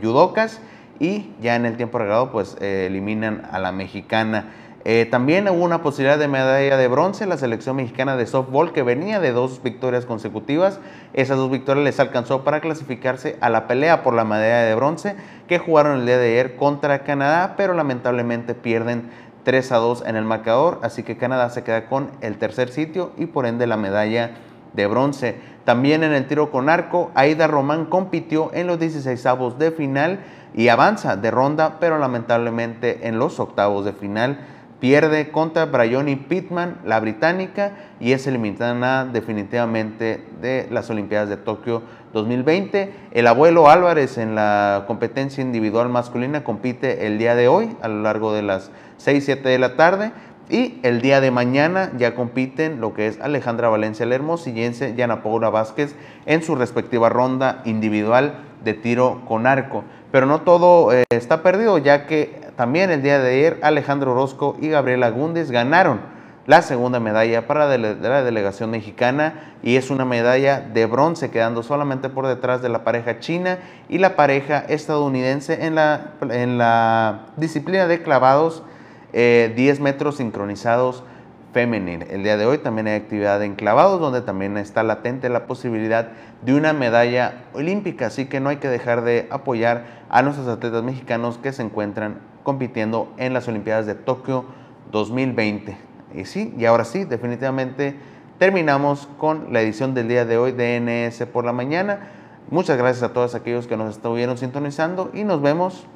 judocas 0.00 0.60
y 1.00 1.32
ya 1.40 1.56
en 1.56 1.66
el 1.66 1.76
tiempo 1.76 1.98
regalado 1.98 2.30
pues 2.30 2.56
eliminan 2.60 3.42
a 3.50 3.58
la 3.58 3.72
mexicana. 3.72 4.52
Eh, 4.84 5.08
también 5.10 5.48
hubo 5.48 5.64
una 5.64 5.82
posibilidad 5.82 6.16
de 6.16 6.28
medalla 6.28 6.76
de 6.76 6.86
bronce 6.86 7.26
la 7.26 7.36
selección 7.38 7.74
mexicana 7.74 8.16
de 8.16 8.26
softball 8.26 8.72
que 8.72 8.84
venía 8.84 9.18
de 9.18 9.32
dos 9.32 9.64
victorias 9.64 10.06
consecutivas. 10.06 10.78
Esas 11.12 11.38
dos 11.38 11.50
victorias 11.50 11.82
les 11.82 11.98
alcanzó 11.98 12.44
para 12.44 12.60
clasificarse 12.60 13.36
a 13.40 13.50
la 13.50 13.66
pelea 13.66 14.04
por 14.04 14.14
la 14.14 14.22
medalla 14.22 14.62
de 14.62 14.76
bronce 14.76 15.16
que 15.48 15.58
jugaron 15.58 15.98
el 15.98 16.06
día 16.06 16.18
de 16.18 16.28
ayer 16.28 16.54
contra 16.54 17.00
Canadá, 17.02 17.54
pero 17.56 17.74
lamentablemente 17.74 18.54
pierden 18.54 19.10
3 19.42 19.72
a 19.72 19.76
2 19.78 20.04
en 20.06 20.14
el 20.14 20.24
marcador, 20.24 20.78
así 20.84 21.02
que 21.02 21.16
Canadá 21.16 21.50
se 21.50 21.64
queda 21.64 21.86
con 21.86 22.12
el 22.20 22.38
tercer 22.38 22.68
sitio 22.68 23.10
y 23.18 23.26
por 23.26 23.44
ende 23.44 23.66
la 23.66 23.76
medalla 23.76 24.36
de 24.72 24.86
bronce. 24.86 25.36
También 25.64 26.02
en 26.02 26.12
el 26.12 26.26
tiro 26.26 26.50
con 26.50 26.68
arco, 26.68 27.10
Aida 27.14 27.46
Román 27.46 27.86
compitió 27.86 28.50
en 28.54 28.66
los 28.66 28.78
16 28.78 29.24
avos 29.26 29.58
de 29.58 29.70
final 29.70 30.20
y 30.54 30.68
avanza 30.68 31.16
de 31.16 31.30
ronda, 31.30 31.78
pero 31.80 31.98
lamentablemente 31.98 33.06
en 33.06 33.18
los 33.18 33.38
octavos 33.38 33.84
de 33.84 33.92
final 33.92 34.38
Pierde 34.80 35.30
contra 35.30 35.66
Bryony 35.66 36.16
Pittman, 36.16 36.78
la 36.86 37.00
británica, 37.00 37.72
y 38.00 38.12
es 38.12 38.26
eliminada 38.26 39.04
definitivamente 39.04 40.24
de 40.40 40.68
las 40.70 40.88
Olimpiadas 40.88 41.28
de 41.28 41.36
Tokio 41.36 41.82
2020. 42.14 42.90
El 43.10 43.26
abuelo 43.26 43.68
Álvarez 43.68 44.16
en 44.16 44.34
la 44.34 44.84
competencia 44.86 45.42
individual 45.42 45.90
masculina 45.90 46.44
compite 46.44 47.06
el 47.06 47.18
día 47.18 47.34
de 47.34 47.46
hoy 47.46 47.76
a 47.82 47.88
lo 47.88 48.00
largo 48.00 48.32
de 48.32 48.40
las 48.40 48.70
6, 48.96 49.22
7 49.22 49.50
de 49.50 49.58
la 49.58 49.76
tarde. 49.76 50.12
Y 50.50 50.80
el 50.82 51.00
día 51.00 51.20
de 51.20 51.30
mañana 51.30 51.92
ya 51.96 52.16
compiten 52.16 52.80
lo 52.80 52.92
que 52.92 53.06
es 53.06 53.20
Alejandra 53.20 53.68
Valencia 53.68 54.04
Lermos 54.04 54.48
y 54.48 54.52
Yana 54.52 55.22
Paula 55.22 55.48
Vázquez 55.48 55.94
en 56.26 56.42
su 56.42 56.56
respectiva 56.56 57.08
ronda 57.08 57.62
individual 57.64 58.34
de 58.64 58.74
tiro 58.74 59.22
con 59.28 59.46
arco. 59.46 59.84
Pero 60.10 60.26
no 60.26 60.40
todo 60.40 60.92
eh, 60.92 61.04
está 61.10 61.44
perdido, 61.44 61.78
ya 61.78 62.06
que 62.06 62.40
también 62.56 62.90
el 62.90 63.00
día 63.00 63.20
de 63.20 63.30
ayer 63.30 63.60
Alejandro 63.62 64.10
Orozco 64.10 64.56
y 64.60 64.68
Gabriela 64.68 65.10
Gúndez 65.10 65.52
ganaron 65.52 66.00
la 66.46 66.62
segunda 66.62 66.98
medalla 66.98 67.46
para 67.46 67.78
la 67.78 68.24
delegación 68.24 68.70
mexicana 68.70 69.54
y 69.62 69.76
es 69.76 69.88
una 69.88 70.04
medalla 70.04 70.60
de 70.60 70.84
bronce, 70.86 71.30
quedando 71.30 71.62
solamente 71.62 72.08
por 72.08 72.26
detrás 72.26 72.60
de 72.60 72.68
la 72.68 72.82
pareja 72.82 73.20
china 73.20 73.58
y 73.88 73.98
la 73.98 74.16
pareja 74.16 74.64
estadounidense 74.68 75.64
en 75.64 75.76
la, 75.76 76.14
en 76.28 76.58
la 76.58 77.26
disciplina 77.36 77.86
de 77.86 78.02
clavados 78.02 78.64
10 79.12 79.14
eh, 79.14 79.76
metros 79.80 80.16
sincronizados 80.16 81.04
femenil. 81.52 82.04
El 82.10 82.22
día 82.22 82.36
de 82.36 82.46
hoy 82.46 82.58
también 82.58 82.86
hay 82.86 82.94
actividad 82.94 83.42
en 83.42 83.54
clavados, 83.54 84.00
donde 84.00 84.22
también 84.22 84.56
está 84.56 84.82
latente 84.82 85.28
la 85.28 85.46
posibilidad 85.46 86.08
de 86.42 86.54
una 86.54 86.72
medalla 86.72 87.44
olímpica, 87.52 88.06
así 88.06 88.26
que 88.26 88.40
no 88.40 88.48
hay 88.48 88.56
que 88.58 88.68
dejar 88.68 89.02
de 89.02 89.26
apoyar 89.30 89.84
a 90.08 90.22
nuestros 90.22 90.48
atletas 90.48 90.82
mexicanos 90.82 91.38
que 91.38 91.52
se 91.52 91.62
encuentran 91.62 92.18
compitiendo 92.42 93.12
en 93.16 93.32
las 93.32 93.48
Olimpiadas 93.48 93.86
de 93.86 93.94
Tokio 93.94 94.44
2020. 94.92 95.76
Y 96.14 96.24
sí, 96.24 96.54
y 96.56 96.64
ahora 96.64 96.84
sí, 96.84 97.04
definitivamente 97.04 97.96
terminamos 98.38 99.08
con 99.18 99.52
la 99.52 99.60
edición 99.60 99.94
del 99.94 100.08
día 100.08 100.24
de 100.24 100.38
hoy 100.38 100.52
de 100.52 100.80
NS 100.80 101.26
por 101.26 101.44
la 101.44 101.52
mañana. 101.52 102.08
Muchas 102.50 102.78
gracias 102.78 103.02
a 103.02 103.12
todos 103.12 103.34
aquellos 103.34 103.66
que 103.66 103.76
nos 103.76 103.96
estuvieron 103.96 104.38
sintonizando 104.38 105.10
y 105.14 105.24
nos 105.24 105.42
vemos 105.42 105.86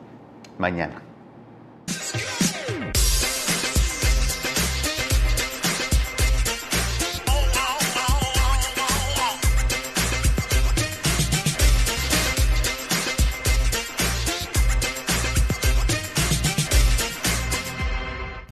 mañana. 0.58 1.13